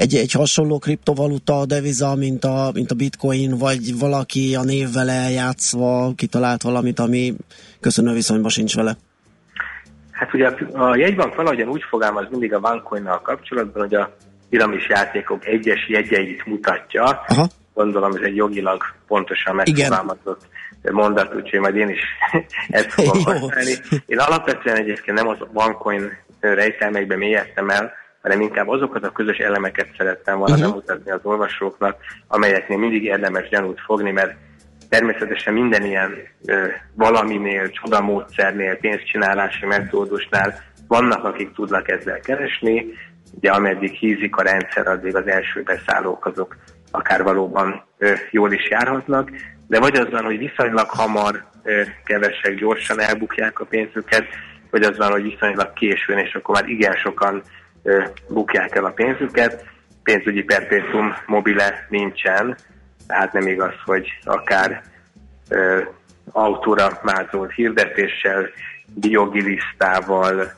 [0.00, 6.12] egy, egy hasonló kriptovaluta, deviza, mint a, mint a bitcoin, vagy valaki a névvel eljátszva
[6.16, 7.34] kitalált valamit, ami
[7.80, 8.96] köszönő viszonyban sincs vele?
[10.10, 14.16] Hát ugye a, jegybank valahogyan úgy fogalmaz mindig a OneCoin-nal kapcsolatban, hogy a
[14.50, 17.04] piramis játékok egyes jegyeit mutatja.
[17.04, 17.48] Aha.
[17.74, 20.46] Gondolom ez egy jogilag pontosan megfogalmazott
[20.82, 22.00] mondat, úgyhogy majd én is
[22.68, 23.74] ezt fogom használni.
[24.06, 29.88] Én alapvetően egyébként nem az OneCoin rejtelmekbe mélyeztem el, hanem inkább azokat a közös elemeket
[29.96, 30.68] szerettem volna uh-huh.
[30.68, 31.96] bemutatni az olvasóknak,
[32.28, 34.36] amelyeknél mindig érdemes gyanút fogni, mert
[34.88, 36.12] természetesen minden ilyen
[36.44, 42.86] ö, valaminél, csodamódszernél, pénzcsinálási metódusnál vannak, akik tudnak ezzel keresni,
[43.36, 46.56] ugye ameddig hízik a rendszer, addig az első beszállók azok
[46.90, 49.30] akár valóban ö, jól is járhatnak,
[49.66, 54.24] de vagy az van, hogy viszonylag hamar ö, kevesek gyorsan elbukják a pénzüket,
[54.70, 57.42] vagy az van, hogy viszonylag későn, és akkor már igen sokan
[58.28, 59.64] bukják el a pénzüket.
[60.02, 62.56] Pénzügyi perpétum mobile nincsen,
[63.06, 64.82] tehát nem igaz, hogy akár
[65.48, 65.82] ö,
[66.32, 68.48] autóra mázolt hirdetéssel,
[68.94, 70.52] biogilisztával,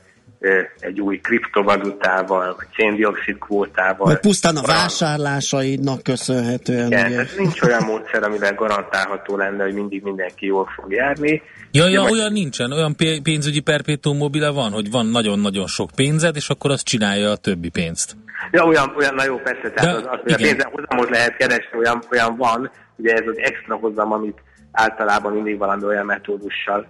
[0.78, 4.06] egy új kriptovalutával, vagy széndiokszid kvótával.
[4.06, 6.86] Vagy pusztán a vásárlásaidnak köszönhetően.
[6.86, 7.14] Igen, ugye.
[7.14, 11.42] tehát nincs olyan módszer, amivel garantálható lenne, hogy mindig mindenki jól fog járni.
[11.70, 16.48] Ja, ja, olyan nincsen, olyan pénzügyi perpétum mobile van, hogy van nagyon-nagyon sok pénzed, és
[16.48, 18.16] akkor azt csinálja a többi pénzt.
[18.50, 21.36] Ja, olyan, olyan na jó, persze, tehát De, az, az, hogy a pénzem hozamot lehet
[21.36, 26.86] keresni, olyan, olyan van, ugye ez az extra hozam, amit általában mindig valami olyan metódussal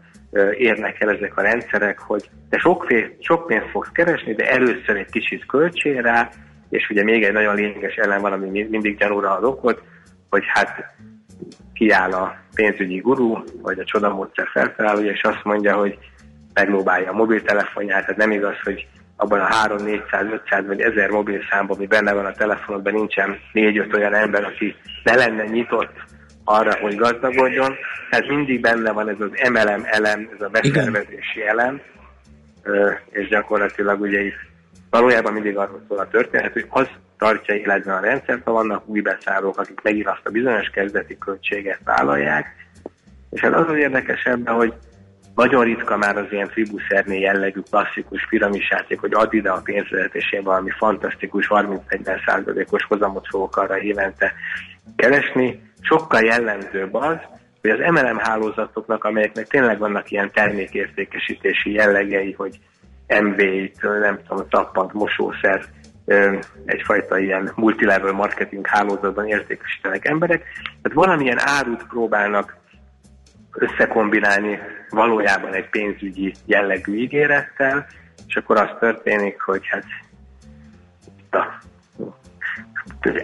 [0.59, 4.97] érnek el ezek a rendszerek, hogy te sok, fél, sok pénzt fogsz keresni, de először
[4.97, 6.31] egy kicsit költsél rá,
[6.71, 9.83] és ugye még egy nagyon lényeges ellen van, ami mindig gyanúra ad okot,
[10.31, 10.95] hogy hát
[11.73, 15.99] kiáll a pénzügyi gurú, vagy a csodamódszer felfelelője, és azt mondja, hogy
[16.55, 21.77] megmóbálja a mobiltelefonját, tehát nem igaz, hogy abban a 3, 400, 500 vagy 1000 mobilszámban,
[21.77, 25.92] ami benne van a telefonodban, nincsen 4-5 olyan ember, aki ne lenne nyitott
[26.53, 27.75] arra, hogy gazdagodjon.
[28.11, 31.49] Tehát mindig benne van ez az MLM elem, ez a beszervezési Igen.
[31.49, 31.81] elem,
[33.11, 34.38] és gyakorlatilag ugye itt
[34.91, 39.01] valójában mindig arról szól a történet, hogy az tartja életben a rendszert, ha vannak új
[39.01, 42.47] beszállók, akik megint azt a bizonyos kezdeti költséget vállalják.
[43.31, 44.74] És hát az az érdekesebb, hogy
[45.35, 50.33] nagyon ritka már az ilyen tribuszerné jellegű klasszikus piramisjáték, hogy add ide a pénzedet, és
[50.33, 54.33] én valami fantasztikus 30-40 százalékos hozamot fogok arra évente
[54.97, 55.72] keresni.
[55.83, 57.16] Sokkal jellemzőbb az,
[57.61, 62.59] hogy az MLM hálózatoknak, amelyeknek tényleg vannak ilyen termékértékesítési jellegei, hogy
[63.20, 65.64] MV-t, nem tudom, tappant mosószer,
[66.64, 70.43] egyfajta ilyen multilevel marketing hálózatban értékesítenek emberek.
[70.83, 72.57] Tehát valamilyen árut próbálnak
[73.53, 74.59] összekombinálni
[74.91, 77.87] valójában egy pénzügyi jellegű ígérettel,
[78.26, 79.85] és akkor az történik, hogy hát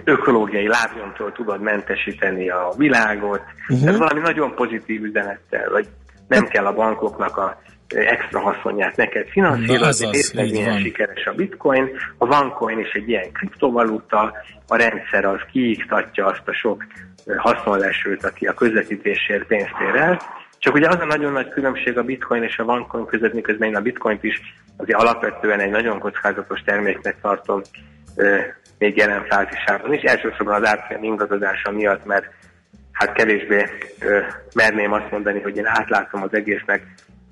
[0.04, 3.88] ökológiai lábnyomtól tudod mentesíteni a világot, uh-huh.
[3.88, 5.88] ez valami nagyon pozitív üzenettel, vagy
[6.28, 11.88] nem kell a bankoknak a extra haszonját neked finanszírozni, tényleg milyen sikeres a bitcoin.
[12.18, 14.32] A OneCoin is egy ilyen kriptovaluta,
[14.68, 16.84] a rendszer az kiiktatja azt a sok
[17.36, 20.20] haszonlesőt, aki a közvetítésért pénzt ér el.
[20.58, 23.76] Csak ugye az a nagyon nagy különbség a bitcoin és a OneCoin között, miközben én
[23.76, 24.40] a bitcoint is
[24.76, 27.60] azért alapvetően egy nagyon kockázatos terméknek tartom
[28.78, 30.02] még jelen fázisában is.
[30.02, 32.26] Elsősorban az árfolyam ingadozása miatt, mert
[32.92, 33.66] hát kevésbé
[34.00, 34.20] ö,
[34.54, 36.82] merném azt mondani, hogy én átlátom az egésznek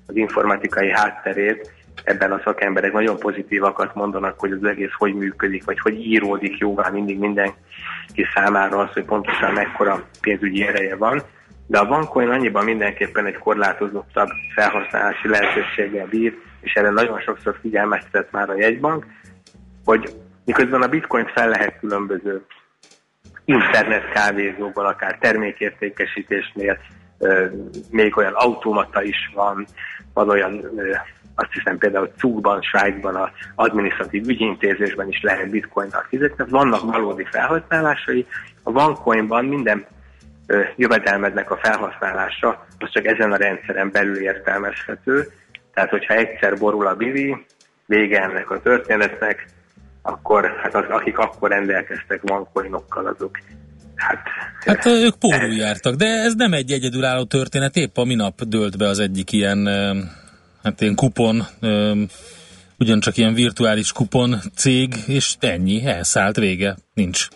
[0.07, 1.71] az informatikai hátterét,
[2.03, 6.89] ebben a szakemberek nagyon pozitívakat mondanak, hogy az egész hogy működik, vagy hogy íródik jóvá
[6.89, 11.21] mindig mindenki számára az, hogy pontosan mekkora pénzügyi ereje van.
[11.67, 18.31] De a OneCoin annyiban mindenképpen egy korlátozottabb felhasználási lehetőséggel bír, és erre nagyon sokszor figyelmeztetett
[18.31, 19.05] már a jegybank,
[19.85, 20.09] hogy
[20.47, 22.45] miközben a bitcoin fel lehet különböző
[23.45, 26.77] internet kávézóban, akár termékértékesítésnél,
[27.91, 29.65] még olyan automata is van,
[30.13, 30.65] van olyan
[31.35, 38.25] azt hiszem például Cugban, Svájcban az adminisztratív ügyintézésben is lehet bitcoinnal fizetni, vannak valódi felhasználásai.
[38.63, 39.85] A OneCoinban minden
[40.75, 45.27] jövedelmednek a felhasználása, az csak ezen a rendszeren belül értelmezhető.
[45.73, 47.45] Tehát, hogyha egyszer borul a bivi,
[47.85, 49.45] vége ennek a történetnek,
[50.07, 53.37] akkor hát az, akik akkor rendelkeztek OneCoinokkal, azok
[53.95, 54.27] Hát,
[54.65, 58.87] hát ők pórul jártak, de ez nem egy egyedülálló történet, épp a minap dőlt be
[58.87, 59.67] az egyik ilyen,
[60.63, 61.43] hát ilyen kupon,
[62.79, 67.27] ugyancsak ilyen virtuális kupon cég, és ennyi, elszállt vége, nincs.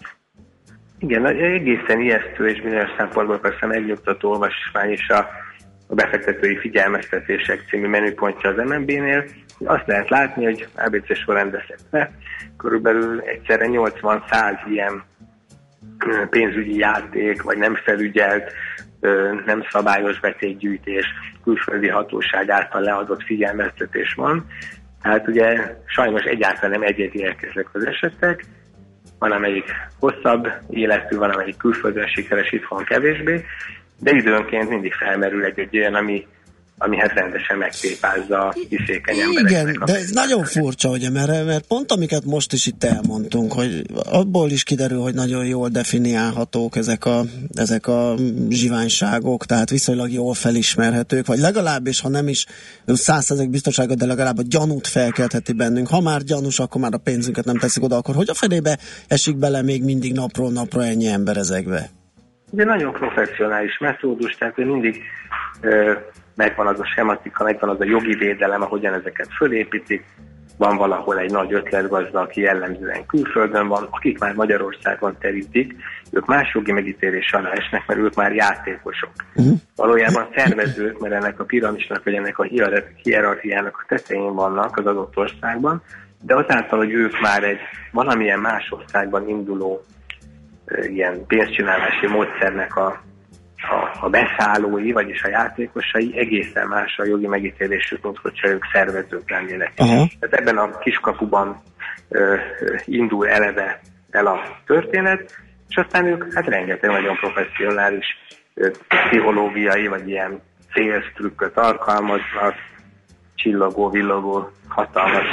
[0.99, 5.27] Igen, egészen ijesztő és bizonyos szempontból persze megnyugtató olvasmány is a,
[5.91, 9.25] a befektetői figyelmeztetések című menüpontja az MNB-nél.
[9.59, 11.25] Azt lehet látni, hogy ABC
[11.89, 12.11] le,
[12.57, 15.03] körülbelül egyszerre 80-100 ilyen
[16.29, 18.53] pénzügyi játék, vagy nem felügyelt,
[19.45, 21.05] nem szabályos betétgyűjtés,
[21.43, 24.45] külföldi hatóság által leadott figyelmeztetés van.
[25.01, 28.45] Tehát ugye sajnos egyáltalán nem egyediek ezek az esetek,
[29.19, 29.65] van amelyik
[29.99, 33.45] hosszabb életű, van amelyik külföldön sikeres, itthon kevésbé,
[34.01, 36.25] de időnként mindig felmerül egy-egy olyan, ami
[36.83, 41.91] ami hát rendesen megtépázza a kiszékeny Igen, de ez nagyon furcsa, ugye, mert, mert pont
[41.91, 47.23] amiket most is itt elmondtunk, hogy abból is kiderül, hogy nagyon jól definiálhatók ezek a,
[47.53, 48.15] ezek a
[48.49, 52.45] zsiványságok, tehát viszonylag jól felismerhetők, vagy legalábbis, ha nem is
[52.85, 55.87] százszerzek biztonságot, de legalább a gyanút felkeltheti bennünk.
[55.87, 58.77] Ha már gyanús, akkor már a pénzünket nem teszik oda, akkor hogy a felébe
[59.07, 61.89] esik bele még mindig napról napra ennyi ember ezekbe?
[62.53, 65.03] De nagyon professzionális metódus, tehát mindig
[66.35, 70.03] megvan az a schematika, megvan az a jogi védelem, ahogyan ezeket fölépítik,
[70.57, 75.75] van valahol egy nagy ötletgazda, aki jellemzően külföldön van, akik már Magyarországon terítik,
[76.11, 79.11] ők más jogi megítélés alá esnek, mert ők már játékosok.
[79.35, 79.57] Uh-huh.
[79.75, 82.47] Valójában szervezők, mert ennek a piramisnak, vagy ennek a
[83.01, 85.81] hierarchiának a tetején vannak az adott országban,
[86.21, 87.59] de azáltal, hogy ők már egy
[87.91, 89.81] valamilyen más országban induló
[90.81, 93.01] ilyen pénzcsinálási módszernek a
[93.69, 99.29] a, a beszállói, vagyis a játékosai egészen más a jogi megítélésük, mint hogyha ők szervezők
[99.29, 99.71] lennének.
[99.77, 100.09] Uh-huh.
[100.19, 101.61] Tehát ebben a kiskapuban
[102.09, 102.35] ö,
[102.85, 105.35] indul eleve el a történet,
[105.69, 108.05] és aztán ők hát rengeteg nagyon professzionális
[108.53, 110.41] ö, pszichológiai, vagy ilyen
[110.73, 112.55] célsztrükköt alkalmaznak,
[113.35, 115.27] csillagó, villogó, hatalmas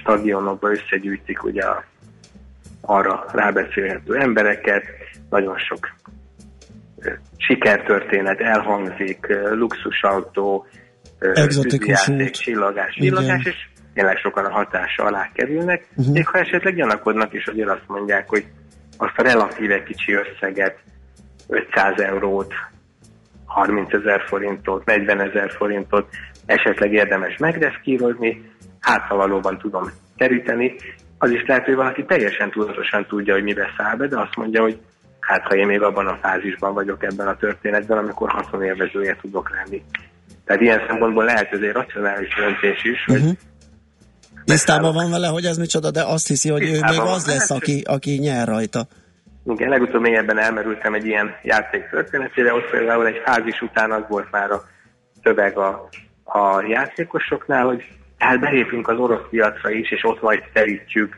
[0.00, 1.84] stadionokba összegyűjtik ugye a,
[2.80, 4.84] arra rábeszélhető embereket,
[5.30, 5.88] nagyon sok
[7.36, 10.66] sikertörténet elhangzik, luxusautó,
[11.18, 16.14] exotikus út, csillagás, csillagás, és tényleg sokan a hatása alá kerülnek, uh-huh.
[16.14, 18.46] még ha esetleg gyanakodnak is, azért azt mondják, hogy
[18.96, 20.78] azt a relatíve kicsi összeget,
[21.48, 22.54] 500 eurót,
[23.44, 26.08] 30 ezer forintot, 40 ezer forintot
[26.46, 28.50] esetleg érdemes megreszkírozni,
[28.80, 30.76] hát ha valóban tudom teríteni,
[31.22, 34.62] az is lehet, hogy valaki teljesen tudatosan tudja, hogy mibe száll be, de azt mondja,
[34.62, 34.78] hogy
[35.20, 39.82] hát ha én még abban a fázisban vagyok ebben a történetben, amikor haszonélvezője tudok lenni.
[40.44, 43.36] Tehát ilyen szempontból lehet ez egy racionális döntés is, hogy uh-huh.
[44.44, 47.82] Tisztában van vele, hogy ez micsoda, de azt hiszi, hogy ő még az lesz, aki,
[47.86, 48.86] aki nyer rajta.
[49.46, 54.30] Igen, legutóbb mélyebben elmerültem egy ilyen játék történetére, ott például egy fázis után az volt
[54.30, 54.64] már a
[55.22, 55.88] szöveg a,
[56.24, 57.84] a játékosoknál, hogy
[58.20, 61.16] hát belépünk az orosz piacra is, és ott majd terítjük,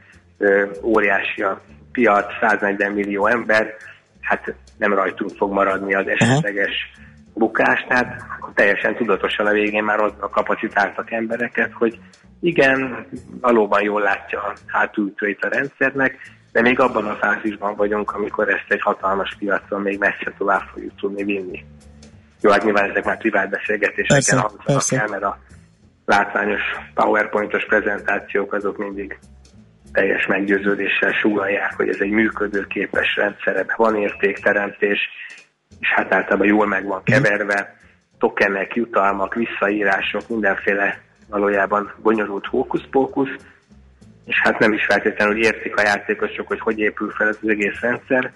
[0.83, 1.61] óriási a
[1.93, 3.75] piac, 140 millió ember,
[4.21, 6.93] hát nem rajtunk fog maradni az esetleges
[7.35, 8.23] bukás, tehát
[8.55, 11.99] teljesen tudatosan a végén már ott kapacitáltak embereket, hogy
[12.41, 13.07] igen,
[13.41, 16.17] valóban jól látja a hátulütőit a rendszernek,
[16.53, 20.97] de még abban a fázisban vagyunk, amikor ezt egy hatalmas piacon még messze tovább fogjuk
[20.97, 21.65] tudni vinni.
[22.41, 25.39] Jó, hát nyilván ezek már privát beszélgetéseken hangzanak el, mert a
[26.17, 26.63] látványos
[26.95, 29.19] PowerPointos prezentációk azok mindig
[29.93, 35.09] teljes meggyőződéssel sugalják, hogy ez egy működőképes rendszer, van értékteremtés,
[35.81, 37.77] és hát általában jól meg van keverve,
[38.19, 43.37] tokenek, jutalmak, visszaírások, mindenféle valójában bonyolult hókusz-pókusz,
[44.25, 48.33] és hát nem is feltétlenül értik a játékosok, hogy hogy épül fel az egész rendszer,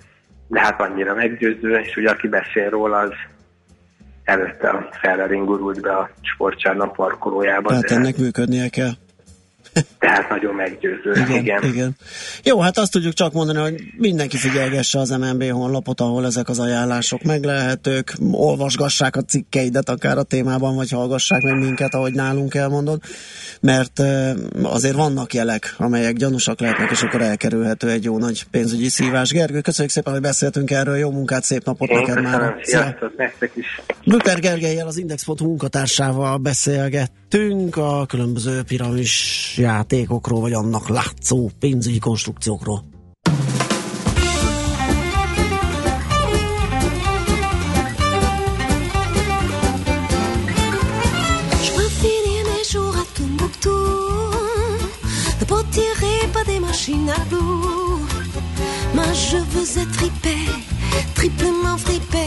[0.49, 3.13] de hát annyira meggyőző, és ugye aki beszél róla, az
[4.27, 7.73] előtte a Ferrari gurult be a sportcsárna parkolójába.
[7.73, 8.93] Hát ennek működnie kell.
[9.99, 11.11] Tehát nagyon meggyőző.
[11.15, 11.63] Igen, igen.
[11.65, 11.97] igen.
[12.43, 16.59] Jó, hát azt tudjuk csak mondani, hogy mindenki figyelgesse az MNB honlapot, ahol ezek az
[16.59, 23.01] ajánlások meglehetők, olvasgassák a cikkeidet akár a témában, vagy hallgassák meg minket, ahogy nálunk elmondod,
[23.61, 24.03] mert
[24.63, 29.31] azért vannak jelek, amelyek gyanúsak lehetnek, és akkor elkerülhető egy jó nagy pénzügyi szívás.
[29.31, 32.57] Gergő, köszönjük szépen, hogy beszéltünk erről, jó munkát, szép napot Én neked már.
[32.63, 33.81] Sziasztok, nektek is.
[34.05, 42.85] Luther Gergelyel, az Index.hu munkatársával beszélgettünk a különböző piramis játékokról, vagy annak látszó pénzügyi konstrukciókról.
[58.95, 60.37] Moi je veux être tripé,
[61.15, 62.27] triplement fripé,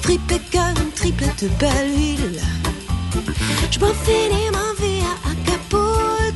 [0.00, 2.40] fripé comme triplette belle huile.
[3.70, 6.27] Je peux finir ma vie à Acapulco,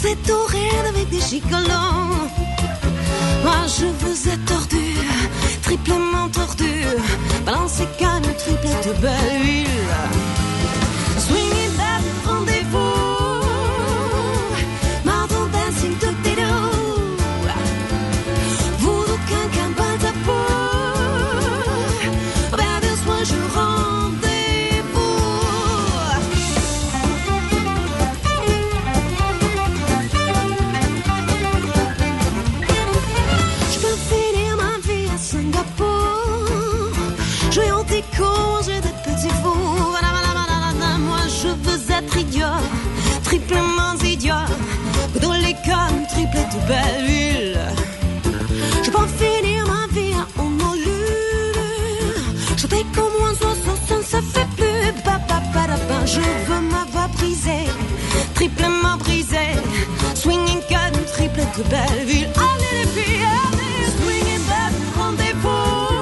[0.00, 0.46] vous êtes au
[0.88, 2.08] avec des gigolants.
[3.44, 4.49] Moi, je vous attends.
[61.70, 62.28] Belle ville.
[62.36, 66.00] Allez les filles, allez, swinging belle rendez-vous.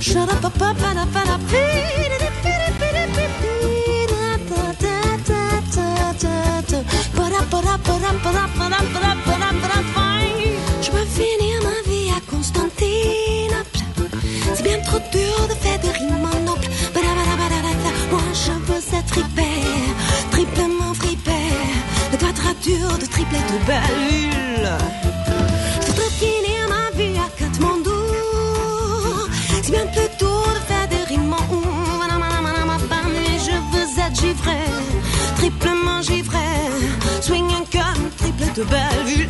[0.00, 2.07] Shut up, up, up, and up, and up.
[15.00, 16.68] Trop de faire des rimes en noble.
[18.10, 21.30] Moi je veux être hyper, triplement fripé.
[22.10, 24.78] La quadrature de triplet de belle
[25.80, 27.90] Je voudrais finir ma vie à Katmandou.
[29.62, 31.38] C'est bien plus tôt de faire des rimes en.
[33.12, 34.60] Mais je veux être givré,
[35.36, 36.38] triplement givré.
[37.20, 39.28] Swinging comme triplet de belle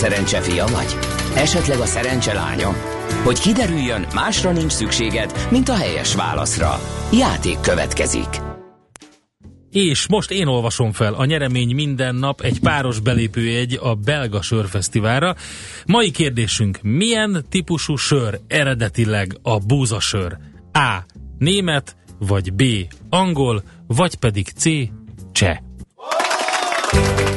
[0.00, 0.98] szerencse fia vagy?
[1.36, 2.72] Esetleg a szerencse lánya?
[3.24, 6.80] Hogy kiderüljön, másra nincs szükséged, mint a helyes válaszra.
[7.12, 8.28] Játék következik.
[9.70, 15.34] És most én olvasom fel a nyeremény minden nap egy páros belépőjegy a belga sörfesztiválra.
[15.86, 20.36] Mai kérdésünk, milyen típusú sör eredetileg a búzasör?
[20.72, 20.98] A.
[21.38, 22.62] Német, vagy B.
[23.08, 24.64] Angol, vagy pedig C.
[25.32, 25.58] Cseh.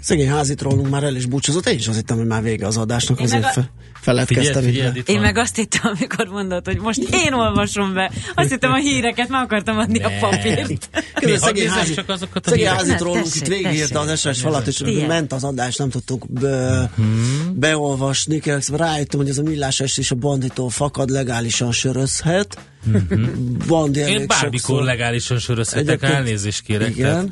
[0.00, 2.76] Szegény házit rólunk már el is búcsúzott, én is azt hittem, hogy már vége az
[2.76, 3.48] adásnak, én azért a...
[3.48, 3.70] fe,
[4.00, 4.62] feledkeztem.
[4.62, 8.10] Figyeld, figyeld, én meg azt hittem, amikor mondod, hogy most én olvasom be.
[8.34, 10.06] Azt hittem a híreket, már akartam adni ne.
[10.06, 10.88] a papírt.
[11.14, 14.80] Közben szegény, házi, csak azokat a szegény házit rólunk itt végigírta az SS falat, és
[14.80, 15.06] Ilyen.
[15.06, 17.52] ment az adás, nem tudtuk be, hmm.
[17.54, 18.40] beolvasni.
[18.72, 22.58] Rájöttem, hogy ez a millás is a banditól fakad, legálisan sörözhet.
[22.88, 23.56] Mm-hmm.
[23.66, 24.82] Bandi Én bármikor sokszor.
[24.82, 26.88] legálisan sörözhetek, elnézést kérek.
[26.88, 27.08] Igen.
[27.08, 27.28] Tehát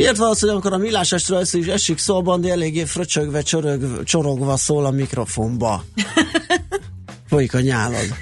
[0.00, 4.04] Miért van az, hogy amikor a millás estről esik, esik szó, bandi eléggé fröcsögve, csörög,
[4.04, 5.84] csorogva szól a mikrofonba?
[7.28, 8.14] Folyik a nyálad.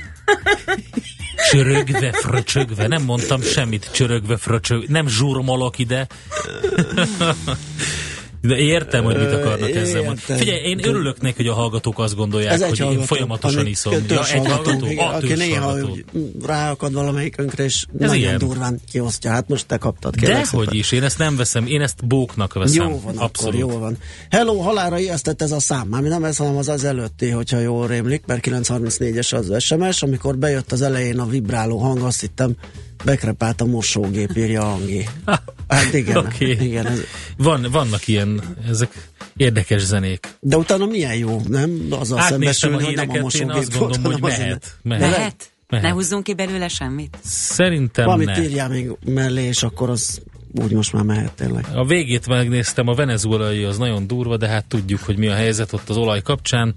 [1.51, 6.07] Csörögve, fröcsögve, nem mondtam semmit, csörögve, fröcsögve, nem zsurmolok ide.
[8.41, 10.39] De értem, hogy mit akarnak ezzel mondani.
[10.39, 13.93] Figyelj, én örülök neki, hogy a hallgatók azt gondolják, Ez hogy hallgató, én folyamatosan iszom.
[14.09, 15.97] Ja, egy hallgató, igen, a, aki néha hallgató.
[16.47, 18.39] ráakad valamelyikünkre, és Ez nagyon ilyen.
[18.39, 19.31] durván kiosztja.
[19.31, 20.15] Hát most te kaptad.
[20.15, 22.89] De hogy is, én ezt nem veszem, én ezt bóknak veszem.
[22.89, 23.55] Jó van, Abszolút.
[23.61, 23.97] akkor jó van.
[24.31, 25.89] Hello, halára ijesztett ez a szám.
[25.89, 30.37] Már nem ez, hanem az az előtti, hogyha jól rémlik, mert 934-es az SMS, amikor
[30.39, 32.57] bejött az elején a vibráló hang, azt hittem,
[33.05, 35.09] bekrepált a mosógép, írja Angi.
[35.69, 36.51] Hát igen, okay.
[36.51, 37.01] igen ez...
[37.37, 40.29] Van, vannak ilyen, ezek érdekes zenék.
[40.41, 41.87] De utána milyen jó, nem?
[41.91, 44.77] Az a szembesülni, hogy nem a mosógép én azt gondolom, hogy mehet.
[44.83, 45.11] Mehet.
[45.11, 45.51] mehet.
[45.69, 45.87] Mehet.
[45.87, 47.19] Ne húzzunk ki belőle semmit?
[47.25, 48.43] Szerintem Valamit ne.
[48.43, 50.21] írjál még mellé, és akkor az
[50.55, 51.67] úgy most már mehet tényleg.
[51.75, 55.73] A végét megnéztem, a venezuelai az nagyon durva, de hát tudjuk, hogy mi a helyzet
[55.73, 56.75] ott az olaj kapcsán.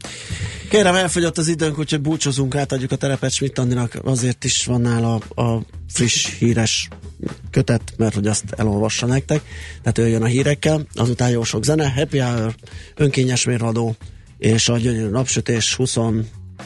[0.70, 5.16] Kérem, elfogyott az időnk, úgyhogy búcsúzunk, átadjuk a terepet Schmidt Andinak, azért is van nála
[5.36, 6.88] a friss, híres
[7.52, 9.42] kötet, mert hogy azt elolvassa nektek.
[9.82, 12.56] Tehát ő jön a hírekkel, azután jó sok zene, Happy Hour,
[12.96, 13.96] önkényes mérvadó,
[14.38, 15.98] és a gyönyörű napsütés 20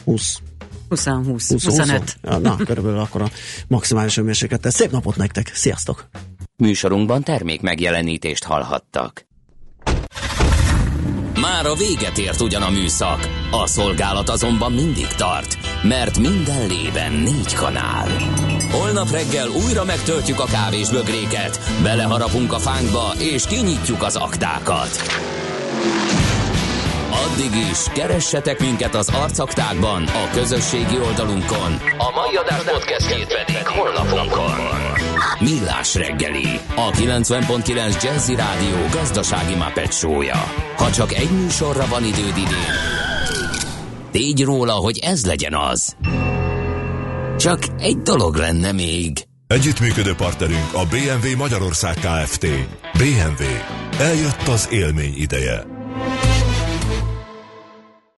[0.04, 0.40] 20
[0.88, 2.16] 20, 20, 20 25.
[2.22, 2.40] 20.
[2.40, 3.30] Na, körülbelül akkor a
[3.68, 4.72] maximális hőmérsékletet.
[4.72, 6.08] Szép napot nektek, sziasztok!
[6.56, 9.26] Műsorunkban termék megjelenítést hallhattak.
[11.40, 17.12] Már a véget ért ugyan a műszak, a szolgálat azonban mindig tart, mert minden lében
[17.12, 18.08] négy kanál.
[18.70, 24.90] Holnap reggel újra megtöltjük a kávésbögréket, beleharapunk a fánkba és kinyitjuk az aktákat.
[27.24, 31.72] Addig is, keressetek minket az arcaktákban, a közösségi oldalunkon.
[31.98, 34.54] A mai adás podcastjét pedig holnapunkon.
[35.40, 40.44] Millás reggeli, a 90.9 Jazzy Rádió gazdasági mapetsója.
[40.76, 42.74] Ha csak egy műsorra van időd idén,
[44.10, 45.96] tégy róla, hogy ez legyen az.
[47.38, 49.26] Csak egy dolog lenne még.
[49.46, 52.46] Együttműködő partnerünk a BMW Magyarország Kft.
[52.92, 53.44] BMW.
[53.98, 55.75] Eljött az élmény ideje.